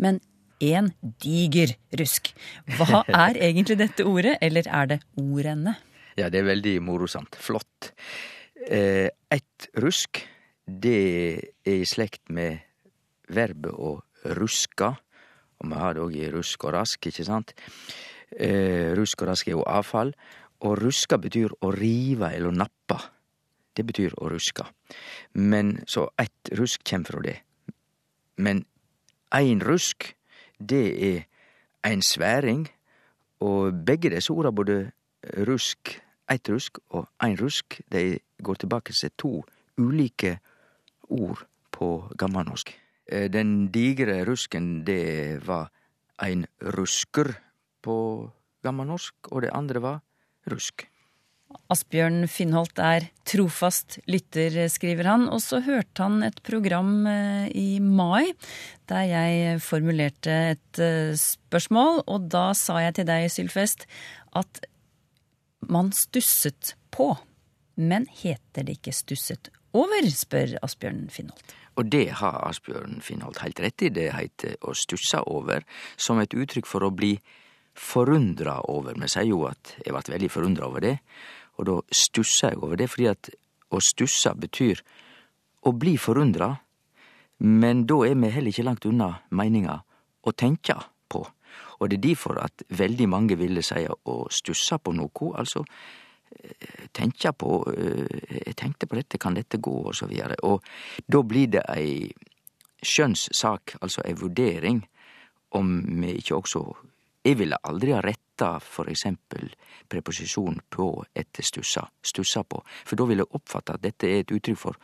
men 0.00 0.20
én 0.64 0.92
diger 1.22 1.74
rusk. 1.98 2.32
Hva 2.78 3.02
er 3.08 3.38
egentlig 3.48 3.78
dette 3.80 4.06
ordet, 4.08 4.38
eller 4.44 4.68
er 4.68 4.92
det 4.94 5.00
ordene? 5.20 5.76
Ja, 6.16 6.28
det 6.30 6.40
er 6.42 6.48
veldig 6.52 6.76
morosamt. 6.86 7.36
Flott. 7.42 7.90
Eh, 8.68 9.10
Ett 9.34 9.66
rusk, 9.82 10.20
det 10.64 10.98
er 11.66 11.72
i 11.74 11.84
slekt 11.88 12.30
med 12.30 12.62
verbet 13.34 13.74
å 13.74 13.96
ruska. 14.38 14.92
Og 15.60 15.70
vi 15.70 15.80
har 15.80 15.96
det 15.96 16.04
òg 16.04 16.14
i 16.20 16.30
rusk 16.32 16.64
og 16.68 16.76
rask, 16.76 17.08
ikke 17.10 17.26
sant? 17.26 17.50
Eh, 18.34 18.94
rusk 18.96 19.22
og 19.22 19.32
rask 19.32 19.50
er 19.50 19.56
jo 19.58 19.66
avfall. 19.66 20.14
Og 20.64 20.78
ruska 20.80 21.18
betyr 21.20 21.52
å 21.60 21.70
rive 21.74 22.30
eller 22.32 22.54
nappe. 22.54 22.98
Det 23.74 23.84
betyr 23.84 24.14
å 24.22 24.30
ruska. 24.30 24.66
Men 25.34 25.80
så 25.86 26.08
ett 26.18 26.52
rusk 26.56 26.84
kjem 26.86 27.04
fra 27.04 27.20
det. 27.24 27.36
Men 28.36 28.64
ein 29.34 29.60
rusk, 29.60 30.14
det 30.58 30.86
er 31.08 31.26
ein 31.84 32.02
sværing. 32.02 32.68
Og 33.44 33.84
begge 33.84 34.14
disse 34.14 34.32
orda, 34.32 34.54
både 34.54 34.92
rusk, 35.44 35.98
eitt 36.30 36.48
rusk 36.48 36.78
og 36.94 37.10
ein 37.20 37.36
rusk, 37.36 37.80
de 37.92 38.18
går 38.42 38.62
tilbake 38.62 38.94
til 38.94 39.12
to 39.18 39.32
ulike 39.76 40.38
ord 41.10 41.44
på 41.74 42.08
gammelnorsk. 42.18 42.70
Eh, 43.06 43.28
Den 43.28 43.68
digre 43.72 44.24
rusken, 44.24 44.84
det 44.84 45.46
var 45.46 45.70
ein 46.18 46.46
rusker 46.60 47.34
på 47.82 48.30
gammelnorsk, 48.62 49.14
og 49.32 49.42
det 49.42 49.50
andre 49.52 49.82
var 49.82 50.00
rusk. 50.50 50.86
Asbjørn 51.72 52.26
Finnholt 52.28 52.78
er 52.82 53.06
trofast 53.28 53.98
lytter, 54.10 54.56
skriver 54.72 55.08
han. 55.08 55.26
Og 55.32 55.40
så 55.44 55.60
hørte 55.64 56.02
han 56.02 56.24
et 56.26 56.40
program 56.46 57.06
eh, 57.08 57.48
i 57.54 57.80
mai 57.80 58.34
der 58.90 59.06
jeg 59.08 59.62
formulerte 59.64 60.34
et 60.54 60.82
eh, 60.82 61.14
spørsmål. 61.18 62.04
Og 62.10 62.28
da 62.32 62.50
sa 62.58 62.80
jeg 62.84 62.98
til 62.98 63.08
deg, 63.08 63.30
Sylfest, 63.32 63.86
at 64.36 64.64
man 65.70 65.92
stusset 65.96 66.74
på. 66.94 67.14
Men 67.80 68.06
heter 68.10 68.66
det 68.66 68.78
ikke 68.78 68.94
stusset 68.94 69.50
over, 69.74 70.10
spør 70.10 70.58
Asbjørn 70.62 71.06
Finnholt. 71.10 71.54
Og 71.74 71.88
det 71.90 72.06
har 72.20 72.38
Asbjørn 72.46 73.00
Finnholt 73.02 73.40
helt 73.42 73.62
rett 73.62 73.82
i. 73.82 73.90
Det 73.90 74.12
heter 74.14 74.54
å 74.62 74.76
stusse 74.78 75.18
over, 75.26 75.64
som 75.96 76.20
et 76.22 76.36
uttrykk 76.36 76.68
for 76.70 76.86
å 76.86 76.92
bli 76.94 77.16
forundra 77.74 78.60
over. 78.70 78.94
Vi 78.98 79.08
sier 79.10 79.28
jo 79.28 79.44
at 79.48 79.74
jeg 79.82 79.94
ble 79.94 80.14
veldig 80.16 80.30
forundra 80.30 80.68
over 80.68 80.84
det, 80.84 80.98
og 81.58 81.68
da 81.68 81.78
stussa 81.94 82.52
jeg 82.52 82.62
over 82.62 82.78
det, 82.78 82.90
fordi 82.90 83.08
at 83.10 83.30
å 83.74 83.80
stussa 83.82 84.34
betyr 84.38 84.82
å 85.64 85.72
bli 85.72 85.96
forundra, 85.98 86.52
men 87.44 87.84
da 87.88 88.00
er 88.06 88.14
vi 88.18 88.30
heller 88.30 88.52
ikke 88.52 88.66
langt 88.66 88.86
unna 88.86 89.10
meininga 89.34 89.80
å 90.24 90.32
tenke 90.32 90.76
på. 91.10 91.24
Og 91.80 91.90
det 91.90 91.98
er 91.98 92.06
derfor 92.08 92.38
at 92.42 92.64
veldig 92.70 93.08
mange 93.10 93.36
ville 93.38 93.62
seie 93.62 93.90
å 93.90 94.16
stussa 94.30 94.78
på 94.78 94.94
noe, 94.94 95.34
altså 95.34 95.64
tenke 96.92 97.32
på 97.32 97.50
eh, 97.76 98.40
Jeg 98.46 98.56
tenkte 98.58 98.86
på 98.86 98.98
dette, 98.98 99.18
kan 99.18 99.34
dette 99.34 99.58
gå, 99.62 99.74
og 99.88 99.94
så 99.94 100.08
videre. 100.10 100.36
Og 100.42 100.62
da 101.06 101.22
blir 101.22 101.50
det 101.54 101.62
ei 101.70 102.10
skjønnssak, 102.84 103.78
altså 103.80 104.02
ei 104.04 104.14
vurdering, 104.18 104.82
om 105.54 105.78
vi 106.02 106.16
ikke 106.18 106.36
også 106.36 106.64
Jeg 107.24 107.38
ville 107.40 107.56
aldri 107.64 107.94
ha 107.94 108.02
retta 108.04 108.58
for 108.60 108.90
eksempel 108.92 109.48
preposisjon 109.88 110.58
på 110.68 110.88
etter 111.16 111.46
stussa, 111.46 111.86
stussa 112.04 112.42
på, 112.44 112.60
for 112.84 113.00
da 113.00 113.06
ville 113.08 113.24
jeg 113.24 113.38
oppfatta 113.38 113.78
at 113.78 113.84
dette 113.84 114.10
er 114.10 114.24
et 114.24 114.34
uttrykk 114.34 114.60
for 114.60 114.76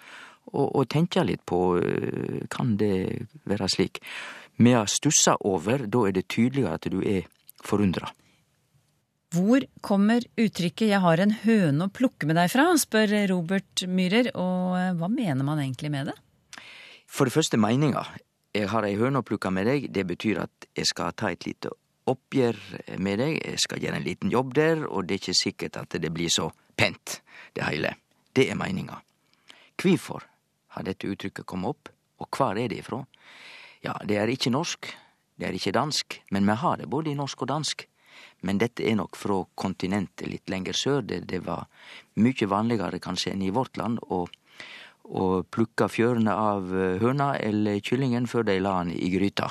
å, 0.57 0.85
tenke 0.88 1.22
litt 1.26 1.44
på 1.46 1.61
øh, 1.79 2.46
kan 2.50 2.72
det 2.81 3.26
være 3.48 3.68
slik. 3.70 4.00
Med 4.64 4.79
å 4.81 4.87
stussa 4.88 5.37
over, 5.46 5.85
da 5.87 6.07
er 6.09 6.16
det 6.16 6.31
tydeligere 6.33 6.79
at 6.79 6.88
du 6.90 6.98
er 7.05 7.29
forundra. 7.64 8.11
Hvor 9.31 9.62
kommer 9.81 10.24
uttrykket 10.35 10.88
'jeg 10.88 11.00
har 11.00 11.20
en 11.20 11.31
høne 11.44 11.87
å 11.87 11.92
plukke 11.92 12.26
med 12.26 12.37
deg' 12.37 12.50
fra, 12.50 12.72
spør 12.74 13.29
Robert 13.31 13.85
Myhrer, 13.87 14.33
og 14.35 14.74
eh, 14.81 14.94
hva 14.98 15.09
mener 15.09 15.44
man 15.44 15.61
egentlig 15.61 15.90
med 15.90 16.11
det? 16.11 16.16
For 17.07 17.24
det 17.24 17.37
første 17.37 17.57
meninga. 17.57 18.03
Jeg 18.55 18.66
har 18.66 18.83
ei 18.83 18.96
høne 18.98 19.20
å 19.20 19.22
plukke 19.22 19.53
med 19.55 19.66
deg, 19.66 19.92
det 19.92 20.07
betyr 20.07 20.40
at 20.42 20.66
jeg 20.74 20.87
skal 20.87 21.12
ta 21.14 21.31
et 21.31 21.46
lite 21.46 21.70
oppgjør 22.11 22.59
med 23.03 23.20
deg, 23.23 23.38
jeg 23.44 23.62
skal 23.62 23.83
gjøre 23.83 24.01
en 24.01 24.07
liten 24.07 24.33
jobb 24.33 24.55
der, 24.59 24.85
og 24.88 25.07
det 25.07 25.16
er 25.16 25.23
ikke 25.23 25.38
sikkert 25.38 25.79
at 25.81 25.96
det 26.03 26.12
blir 26.14 26.33
så 26.33 26.51
pent, 26.77 27.20
det 27.55 27.66
hele. 27.66 27.94
Det 28.37 28.49
er 28.51 28.59
meninga. 28.59 29.01
Kvifor 29.81 30.27
har 30.77 30.87
dette 30.87 31.09
uttrykket 31.09 31.46
kommet 31.49 31.75
opp, 31.75 31.92
og 32.20 32.29
hvor 32.37 32.59
er 32.59 32.68
det 32.70 32.83
ifrå? 32.83 33.05
Ja, 33.85 33.94
det 34.05 34.18
er 34.20 34.31
ikke 34.31 34.53
norsk, 34.53 34.90
det 35.40 35.49
er 35.49 35.57
ikke 35.57 35.73
dansk, 35.73 36.20
men 36.31 36.44
vi 36.44 36.59
har 36.61 36.77
det 36.77 36.90
både 36.92 37.11
i 37.11 37.16
norsk 37.18 37.46
og 37.46 37.49
dansk. 37.49 37.87
Men 38.44 38.61
dette 38.61 38.85
er 38.85 38.96
nok 38.96 39.16
fra 39.16 39.38
kontinentet 39.57 40.29
litt 40.29 40.53
lenger 40.53 40.77
sør, 40.77 41.01
det, 41.05 41.23
det 41.29 41.42
var 41.46 41.66
mykje 42.20 42.49
vanligere 42.51 43.01
kanskje 43.01 43.33
enn 43.35 43.44
i 43.44 43.53
vårt 43.55 43.81
land 43.81 44.01
å, 44.12 44.27
å 45.09 45.25
plukke 45.49 45.88
fjørene 45.88 46.35
av 46.35 46.68
høna 47.01 47.33
eller 47.40 47.81
kyllingen 47.85 48.29
før 48.29 48.49
de 48.49 48.59
la 48.61 48.79
den 48.83 48.94
i 48.96 49.11
gryta. 49.12 49.51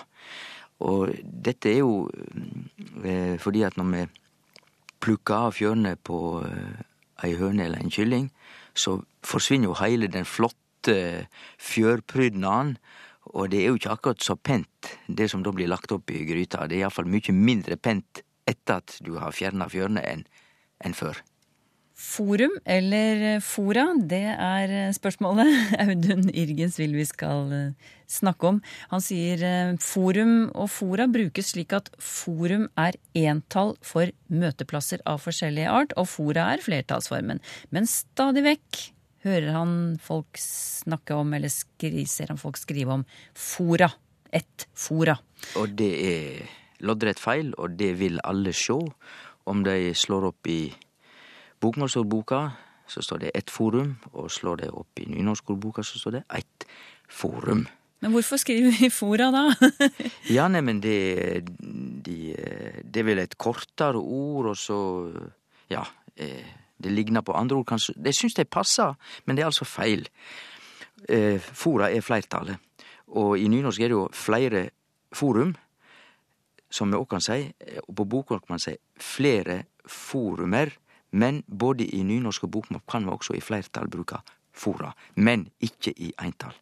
Og 0.79 1.11
dette 1.23 1.71
er 1.73 1.81
jo 1.81 2.07
eh, 3.03 3.35
fordi 3.41 3.65
at 3.67 3.75
når 3.77 3.89
vi 3.93 4.03
plukker 5.03 5.49
av 5.49 5.55
fjørene 5.57 5.95
på 5.95 6.19
eh, 6.47 6.79
ei 7.27 7.35
høne 7.39 7.65
eller 7.65 7.83
en 7.83 7.91
kylling, 7.91 8.29
så 8.73 8.99
forsvinner 9.25 9.69
jo 9.69 9.79
hele 9.81 10.07
den 10.11 10.27
flotte 10.27 11.27
fjørprydnaden. 11.59 12.77
Og 13.35 13.51
det 13.51 13.61
er 13.61 13.69
jo 13.69 13.79
ikke 13.79 13.93
akkurat 13.93 14.23
så 14.25 14.35
pent, 14.35 14.93
det 15.07 15.29
som 15.29 15.43
da 15.45 15.51
blir 15.53 15.69
lagt 15.69 15.91
opp 15.93 16.09
i 16.11 16.23
gryta. 16.25 16.65
Det 16.65 16.79
er 16.79 16.87
iallfall 16.87 17.09
mye 17.11 17.35
mindre 17.35 17.77
pent 17.77 18.23
etter 18.49 18.79
at 18.79 18.95
du 19.05 19.17
har 19.21 19.35
fjerna 19.35 19.67
fjørene 19.69 20.03
enn 20.07 20.23
enn 20.79 20.95
før. 20.95 21.17
Forum 21.99 22.53
eller 22.63 23.41
fora, 23.43 23.89
det 23.99 24.23
er 24.31 24.93
spørsmålet 24.95 25.49
Audun 25.83 26.29
Irgens 26.31 26.77
vil 26.79 26.95
vi 26.95 27.03
skal 27.03 27.51
eh, 27.51 27.89
snakke 28.07 28.53
om. 28.53 28.61
Han 28.93 29.03
sier 29.03 29.43
eh, 29.43 29.73
forum 29.83 30.47
og 30.53 30.69
fora 30.71 31.09
brukes 31.11 31.51
slik 31.51 31.75
at 31.75 31.91
forum 31.99 32.69
er 32.79 32.95
entall 33.19 33.75
for 33.83 34.13
møteplasser 34.31 35.03
av 35.03 35.19
forskjellig 35.25 35.67
art, 35.67 35.97
og 35.99 36.07
fora 36.07 36.53
er 36.53 36.63
flertallsformen. 36.63 37.43
Men 37.75 37.91
stadig 37.91 38.47
vekk 38.47 38.81
hører 39.27 39.51
han 39.57 39.77
folk 39.99 40.39
snakke 40.39 41.19
om, 41.19 41.35
eller 41.35 41.51
ser 41.51 42.31
han 42.31 42.39
folk 42.39 42.63
skrive 42.63 43.01
om, 43.01 43.07
fora. 43.35 43.91
Et 44.31 44.67
fora. 44.77 45.15
Og 45.57 45.71
det 45.73 45.93
er 46.05 46.43
loddrett 46.85 47.17
feil, 47.19 47.49
og 47.57 47.73
det 47.79 47.95
vil 47.97 48.21
alle 48.21 48.53
se 48.53 48.77
Om 49.49 49.63
de 49.65 49.89
slår 49.97 50.27
opp 50.27 50.47
i 50.47 50.69
bokmålsordboka, 51.61 52.51
så 52.89 53.01
står 53.05 53.17
det 53.23 53.31
ett 53.37 53.51
forum, 53.53 53.97
og 54.13 54.31
slår 54.31 54.63
det 54.63 54.69
opp 54.73 54.99
i 54.99 55.05
nynorskordboka, 55.09 55.83
så 55.83 55.99
står 55.99 56.17
det 56.17 56.23
ett 56.39 56.65
forum. 57.09 57.67
Men 57.99 58.11
hvorfor 58.11 58.39
skriver 58.39 58.71
vi 58.79 58.89
fora 58.89 59.27
da? 59.31 59.43
ja, 60.37 60.47
neimen 60.47 60.79
det 60.79 61.43
de, 61.59 62.15
Det 62.83 63.01
er 63.01 63.07
vel 63.07 63.19
et 63.19 63.37
kortere 63.37 63.99
ord, 63.99 64.53
og 64.53 64.57
så 64.57 64.79
Ja, 65.69 65.83
det 66.15 66.91
ligner 66.91 67.21
på 67.21 67.35
andre 67.37 67.59
ord, 67.59 67.67
kanskje. 67.67 67.93
Det 67.93 68.15
syns 68.15 68.33
de 68.33 68.45
passer, 68.45 68.95
men 69.25 69.35
det 69.35 69.43
er 69.43 69.51
altså 69.51 69.65
feil. 69.65 70.07
Fora 71.53 71.91
er 71.91 72.01
flertallet. 72.01 72.57
og 73.07 73.39
i 73.39 73.47
nynorsk 73.47 73.81
er 73.81 73.87
det 73.87 73.97
jo 73.97 74.09
flere 74.13 74.69
forum, 75.13 75.55
som 76.69 76.91
vi 76.91 76.97
òg 76.97 77.07
kan 77.09 77.21
si, 77.21 77.53
og 77.87 77.95
på 77.95 78.05
bokmål 78.05 78.39
kan 78.39 78.53
man 78.53 78.59
si 78.59 78.75
flere 78.97 79.63
forumer. 79.85 80.69
Men 81.11 81.43
både 81.47 81.87
i 81.87 82.03
nynorsk 82.05 82.45
og 82.47 82.53
bokmål 82.57 82.83
kan 82.89 83.05
vi 83.07 83.13
også 83.13 83.37
i 83.37 83.43
flertall 83.43 83.89
bruke 83.89 84.21
fora, 84.53 84.91
men 85.15 85.47
ikke 85.63 85.93
i 85.97 86.11
eintall. 86.21 86.55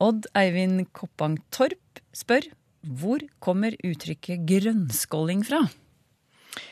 Odd 0.00 0.28
Eivind 0.38 0.86
Koppang 0.94 1.40
Torp 1.50 2.00
spør 2.14 2.46
hvor 2.98 3.24
kommer 3.42 3.74
uttrykket 3.84 4.46
grønnskåling 4.46 5.42
fra? 5.44 5.64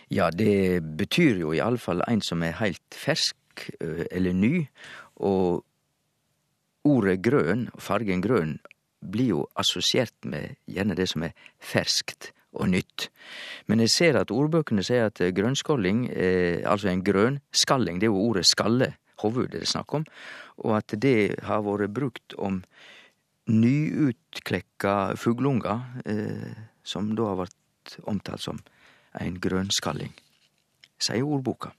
Ja, 0.09 0.31
det 0.31 0.85
betyr 0.97 1.43
jo 1.43 1.51
iallfall 1.53 2.05
en 2.07 2.23
som 2.25 2.45
er 2.47 2.55
heilt 2.61 2.95
fersk 2.95 3.37
fersk 3.57 3.71
eller 4.11 4.33
ny, 4.33 4.67
og 5.17 5.65
ordet 6.85 7.23
grønn, 7.23 7.71
fargen 7.79 8.21
grønn, 8.21 8.59
blir 9.01 9.29
jo 9.29 9.47
assosiert 9.57 10.15
med 10.25 10.57
gjerne 10.67 10.97
det 10.97 11.09
som 11.09 11.23
er 11.23 11.33
ferskt 11.61 12.33
og 12.57 12.71
nytt. 12.73 13.09
Men 13.69 13.83
jeg 13.85 13.93
ser 13.93 14.19
at 14.21 14.33
ordbøkene 14.35 14.85
sier 14.87 15.11
at 15.11 15.21
grønnskalling, 15.37 16.07
altså 16.65 16.91
en 16.91 17.05
grønskalling, 17.05 18.01
det 18.01 18.09
er 18.09 18.15
jo 18.15 18.23
ordet 18.31 18.47
skalle, 18.49 18.95
hovud 19.23 19.49
det 19.53 19.63
er 19.63 19.71
snakk 19.71 19.95
om, 19.97 20.05
og 20.65 20.77
at 20.79 20.95
det 21.03 21.37
har 21.45 21.65
vært 21.67 21.95
brukt 21.97 22.37
om 22.39 22.63
nyutklekka 23.47 25.17
fugleunger, 25.21 25.81
eh, 26.05 26.55
som 26.83 27.15
da 27.17 27.31
har 27.31 27.43
vært 27.45 27.99
omtalt 28.11 28.43
som 28.43 28.61
en 29.21 29.39
grønskalling, 29.41 30.13
sier 30.99 31.25
ordboka. 31.25 31.73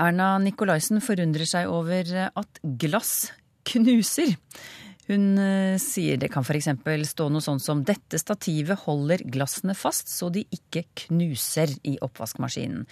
Erna 0.00 0.36
Nikolaisen 0.40 1.00
forundrer 1.04 1.48
seg 1.48 1.68
over 1.68 2.06
at 2.28 2.60
glass 2.80 3.32
knuser. 3.68 4.36
Hun 5.10 5.40
eh, 5.42 5.76
sier 5.82 6.20
det 6.22 6.30
kan 6.30 6.46
f.eks. 6.46 6.68
stå 7.10 7.26
noe 7.32 7.42
sånt 7.42 7.64
som 7.64 7.82
'dette 7.82 8.20
stativet 8.20 8.86
holder 8.86 9.24
glassene 9.26 9.74
fast 9.74 10.12
så 10.12 10.30
de 10.30 10.44
ikke 10.54 10.84
knuser 11.06 11.72
i 11.82 11.96
oppvaskmaskinen'. 11.98 12.86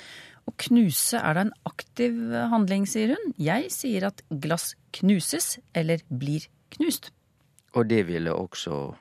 Å 0.48 0.54
knuse 0.64 1.20
er 1.20 1.36
da 1.36 1.44
en 1.44 1.54
aktiv 1.68 2.16
handling, 2.50 2.86
sier 2.88 3.12
hun. 3.14 3.34
Jeg 3.36 3.68
sier 3.70 4.08
at 4.08 4.22
glass 4.30 4.72
knuses 4.96 5.58
eller 5.76 6.02
blir 6.08 6.48
knust. 6.74 7.12
Og 7.76 7.86
det 7.90 8.06
ville 8.08 8.32
også 8.32 8.96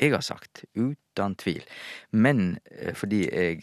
jeg 0.00 0.12
har 0.12 0.22
sagt, 0.24 0.64
uten 0.74 1.36
tvil. 1.38 1.62
Men 2.10 2.58
fordi 2.94 3.24
jeg 3.28 3.58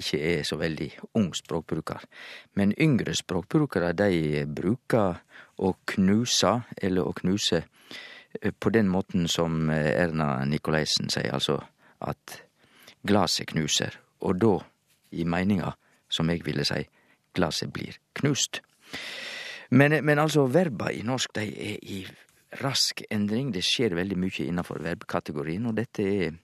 ikke 0.00 0.20
er 0.32 0.42
så 0.46 0.58
veldig 0.60 0.90
ung 1.14 1.30
språkbruker. 1.36 2.02
Men 2.58 2.74
yngre 2.80 3.14
språkbrukere, 3.14 3.92
de 3.92 4.44
bruker 4.46 5.20
å 5.60 5.74
knuse, 5.94 6.54
eller 6.82 7.06
å 7.06 7.14
knuse, 7.16 7.62
på 8.60 8.70
den 8.70 8.88
måten 8.88 9.28
som 9.28 9.70
Erna 9.70 10.44
Nikolaisen 10.46 11.10
sier, 11.10 11.32
altså 11.34 11.58
at 12.00 12.40
glaset 13.06 13.50
knuser. 13.50 13.96
Og 14.20 14.38
da 14.40 14.56
i 15.10 15.24
meninga, 15.24 15.72
som 16.10 16.30
jeg 16.30 16.44
ville 16.46 16.64
si, 16.66 16.82
glaset 17.34 17.72
blir 17.72 17.98
knust. 18.18 18.60
Men, 19.70 20.00
men 20.04 20.18
altså, 20.18 20.48
verba 20.50 20.90
i 20.90 21.02
norsk, 21.06 21.34
de 21.34 21.46
er 21.46 21.78
i 21.82 22.00
rask 22.58 23.02
endring. 23.10 23.52
Det 23.54 23.62
skjer 23.64 23.94
veldig 23.98 24.18
mykje 24.18 24.48
innafor 24.50 24.82
verbkategorien, 24.84 25.66
og 25.70 25.76
dette 25.78 26.02
er 26.02 26.38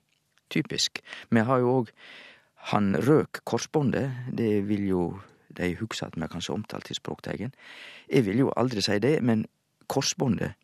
typisk. 0.49 1.01
Vi 1.29 1.43
har 1.43 1.63
jo 1.63 1.81
òg 1.81 1.91
han 2.71 2.95
røk 2.99 3.43
korsbåndet. 3.47 4.33
Det 4.33 4.67
vil 4.67 4.87
jo 4.89 5.03
de 5.57 5.73
hugse 5.79 6.05
at 6.05 6.17
vi 6.17 6.27
kanskje 6.29 6.53
omtalt 6.53 6.91
i 6.91 6.97
Språkteigen. 6.97 7.53
Jeg 8.09 8.25
vil 8.25 8.45
jo 8.45 8.53
aldri 8.55 8.83
si 8.83 8.99
det, 8.99 9.17
men 9.23 9.45
korsbåndet 9.87 10.57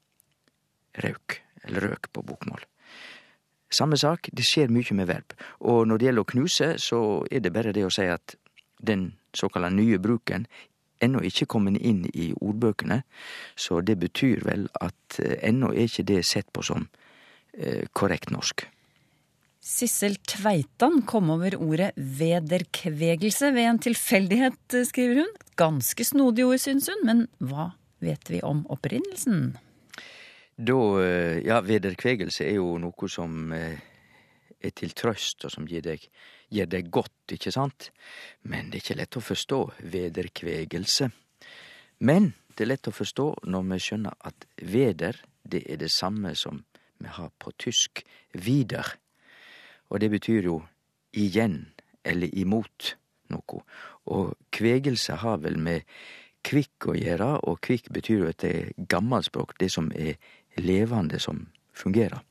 røk, 1.04 1.42
eller 1.64 1.90
røk 1.90 2.12
på 2.14 2.22
bokmål. 2.22 2.66
Samme 3.74 3.98
sak, 3.98 4.30
det 4.30 4.46
skjer 4.46 4.70
mykje 4.70 4.96
med 5.00 5.10
verb. 5.10 5.34
Og 5.66 5.88
når 5.88 5.98
det 5.98 6.08
gjelder 6.08 6.26
å 6.26 6.30
knuse, 6.30 6.68
så 6.78 7.00
er 7.32 7.42
det 7.42 7.54
bare 7.56 7.74
det 7.74 7.86
å 7.88 7.94
si 7.94 8.06
at 8.06 8.36
den 8.84 9.14
såkalla 9.34 9.72
nye 9.74 9.98
bruken 9.98 10.46
ennå 11.04 11.24
ikke 11.26 11.48
kommet 11.50 11.80
inn 11.82 12.06
i 12.14 12.32
ordbøkene, 12.42 13.02
så 13.56 13.82
det 13.82 13.98
betyr 14.02 14.44
vel 14.48 14.68
at 14.82 15.20
ennå 15.42 15.72
er 15.74 15.88
ikke 15.90 16.08
det 16.12 16.22
sett 16.28 16.50
på 16.54 16.64
som 16.66 16.88
eh, 17.58 17.86
korrekt 17.94 18.32
norsk. 18.34 18.68
Sissel 19.64 20.18
Tveitan 20.28 21.06
kom 21.08 21.30
over 21.32 21.56
ordet 21.56 21.94
vederkvegelse 21.96 23.54
ved 23.56 23.70
en 23.70 23.80
tilfeldighet, 23.86 24.76
skriver 24.90 25.22
hun. 25.22 25.30
Ganske 25.56 26.04
snodig 26.04 26.44
ord, 26.44 26.60
syns 26.60 26.90
hun, 26.92 27.06
men 27.08 27.22
hva 27.40 27.70
vet 28.04 28.28
vi 28.28 28.42
om 28.44 28.66
opprinnelsen? 28.74 29.54
Da, 30.60 30.80
ja, 31.42 31.62
vederkvegelse 31.64 32.44
er 32.46 32.60
jo 32.60 32.76
noe 32.82 33.08
som 33.10 33.54
er 34.64 34.74
til 34.76 34.94
trøst, 34.96 35.44
og 35.46 35.52
som 35.52 35.68
gir 35.68 35.84
deg, 35.86 36.06
gir 36.54 36.70
deg 36.70 36.90
godt, 36.94 37.36
ikke 37.36 37.52
sant? 37.54 37.92
Men 38.48 38.72
det 38.72 38.80
er 38.80 38.86
ikke 38.86 39.00
lett 39.02 39.20
å 39.20 39.24
forstå 39.24 39.60
vederkvegelse. 39.94 41.10
Men 42.04 42.34
det 42.54 42.66
er 42.66 42.72
lett 42.74 42.90
å 42.90 42.96
forstå 42.96 43.28
når 43.50 43.70
vi 43.70 43.80
skjønner 43.88 44.18
at 44.30 44.48
veder, 44.62 45.20
det 45.44 45.64
er 45.68 45.80
det 45.82 45.92
samme 45.92 46.34
som 46.40 46.64
vi 47.04 47.12
har 47.12 47.32
på 47.40 47.52
tysk 47.60 48.04
wider. 48.34 48.96
Og 49.92 50.00
det 50.00 50.10
betyr 50.14 50.48
jo 50.48 50.60
igjen, 51.14 51.74
eller 52.04 52.32
imot 52.40 52.94
noe. 53.34 53.64
Og 54.12 54.36
kvegelse 54.54 55.20
har 55.24 55.42
vel 55.44 55.60
med 55.60 55.88
kvikk 56.44 56.90
å 56.92 56.96
gjøre, 56.98 57.30
og 57.48 57.62
kvikk 57.64 57.90
betyr 57.96 58.24
jo 58.24 58.30
etter 58.32 58.72
gammelspråk 58.92 59.56
det 59.60 59.72
som 59.72 59.90
er 59.96 60.18
levende, 60.60 61.20
som 61.20 61.46
fungerer. 61.74 62.22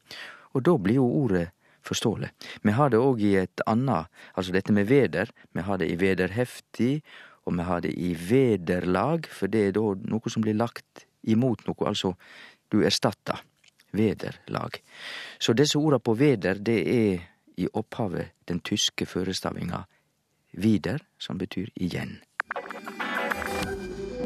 Og 0.52 0.64
da 0.66 0.76
blir 0.78 1.00
jo 1.00 1.08
ordet 1.22 1.48
forståelig. 1.86 2.30
Vi 2.62 2.74
har 2.76 2.92
det 2.92 3.00
òg 3.00 3.22
i 3.22 3.34
et 3.42 3.62
anna, 3.66 4.06
altså 4.34 4.54
dette 4.54 4.74
med 4.74 4.88
veder. 4.90 5.30
Vi 5.52 5.64
har 5.66 5.78
det 5.78 5.90
i 5.90 5.98
vederheftig, 6.00 7.02
og 7.46 7.56
vi 7.58 7.66
har 7.66 7.82
det 7.84 7.92
i 7.98 8.12
vederlag, 8.14 9.26
for 9.26 9.50
det 9.50 9.66
er 9.68 9.74
da 9.78 9.86
noe 10.10 10.32
som 10.32 10.44
blir 10.44 10.58
lagt 10.58 11.06
imot 11.22 11.66
noe, 11.66 11.88
altså 11.88 12.14
du 12.70 12.82
erstattar. 12.86 13.42
Vederlag. 13.92 14.78
Så 15.36 15.52
disse 15.52 15.76
orda 15.76 15.98
på 16.00 16.14
veder, 16.16 16.56
det 16.56 16.78
er 16.88 17.26
i 17.60 17.66
opphavet 17.76 18.32
den 18.48 18.62
tyske 18.64 19.04
førestavinga 19.04 19.82
wieder, 20.56 21.04
som 21.20 21.36
betyr 21.36 21.68
igjen. 21.76 22.16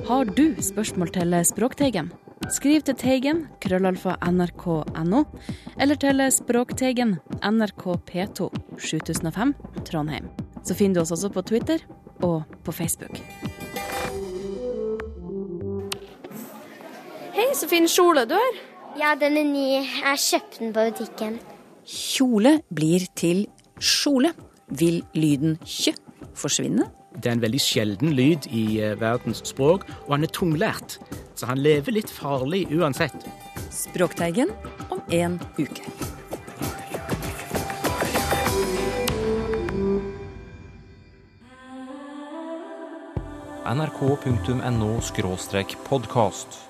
Har 0.07 0.31
du 0.38 0.55
spørsmål 0.62 1.11
til 1.19 1.35
Språkteigen? 1.51 2.12
Skriv 2.44 2.83
til 2.85 2.94
Teigen, 3.01 3.38
krøllalfa 3.64 4.12
nrk.no, 4.29 5.22
eller 5.81 5.96
til 5.99 6.20
Språkteigen, 6.31 7.14
NRK 7.40 7.85
P2, 8.11 8.51
7005, 8.77 9.55
Trondheim. 9.88 10.29
Så 10.61 10.77
finner 10.77 10.99
du 10.99 11.01
oss 11.01 11.14
også 11.16 11.31
på 11.33 11.42
Twitter 11.49 11.81
og 12.20 12.44
på 12.62 12.75
Facebook. 12.77 13.16
Hei, 17.33 17.49
så 17.57 17.68
fin 17.72 17.88
kjole 17.88 18.27
du 18.29 18.37
har. 18.37 18.61
Ja, 19.01 19.14
den 19.16 19.40
er 19.40 19.49
ny. 19.49 19.66
Jeg 19.81 20.22
kjøpte 20.29 20.61
den 20.61 20.77
på 20.77 20.87
butikken. 20.90 21.40
Kjole 21.88 22.59
blir 22.68 23.09
til 23.16 23.46
kjole. 23.81 24.35
Vil 24.66 25.03
lyden 25.14 25.57
kjø 25.64 25.96
forsvinne? 26.37 26.88
Det 27.17 27.31
er 27.31 27.37
en 27.37 27.45
veldig 27.45 27.61
sjelden 27.63 28.13
lyd 28.17 28.49
i 28.53 28.67
verdens 29.01 29.41
språk, 29.49 29.87
og 30.07 30.17
han 30.17 30.27
er 30.27 30.33
tunglært. 30.37 30.99
Så 31.37 31.49
han 31.49 31.61
lever 31.65 31.97
litt 31.97 32.13
farlig 32.13 32.67
uansett. 32.73 33.17
Språkteigen 33.73 34.53
om 34.91 35.03
en 35.13 35.41
uke. 35.59 35.85
nrk.no 43.67 45.01
podkast. 45.89 46.66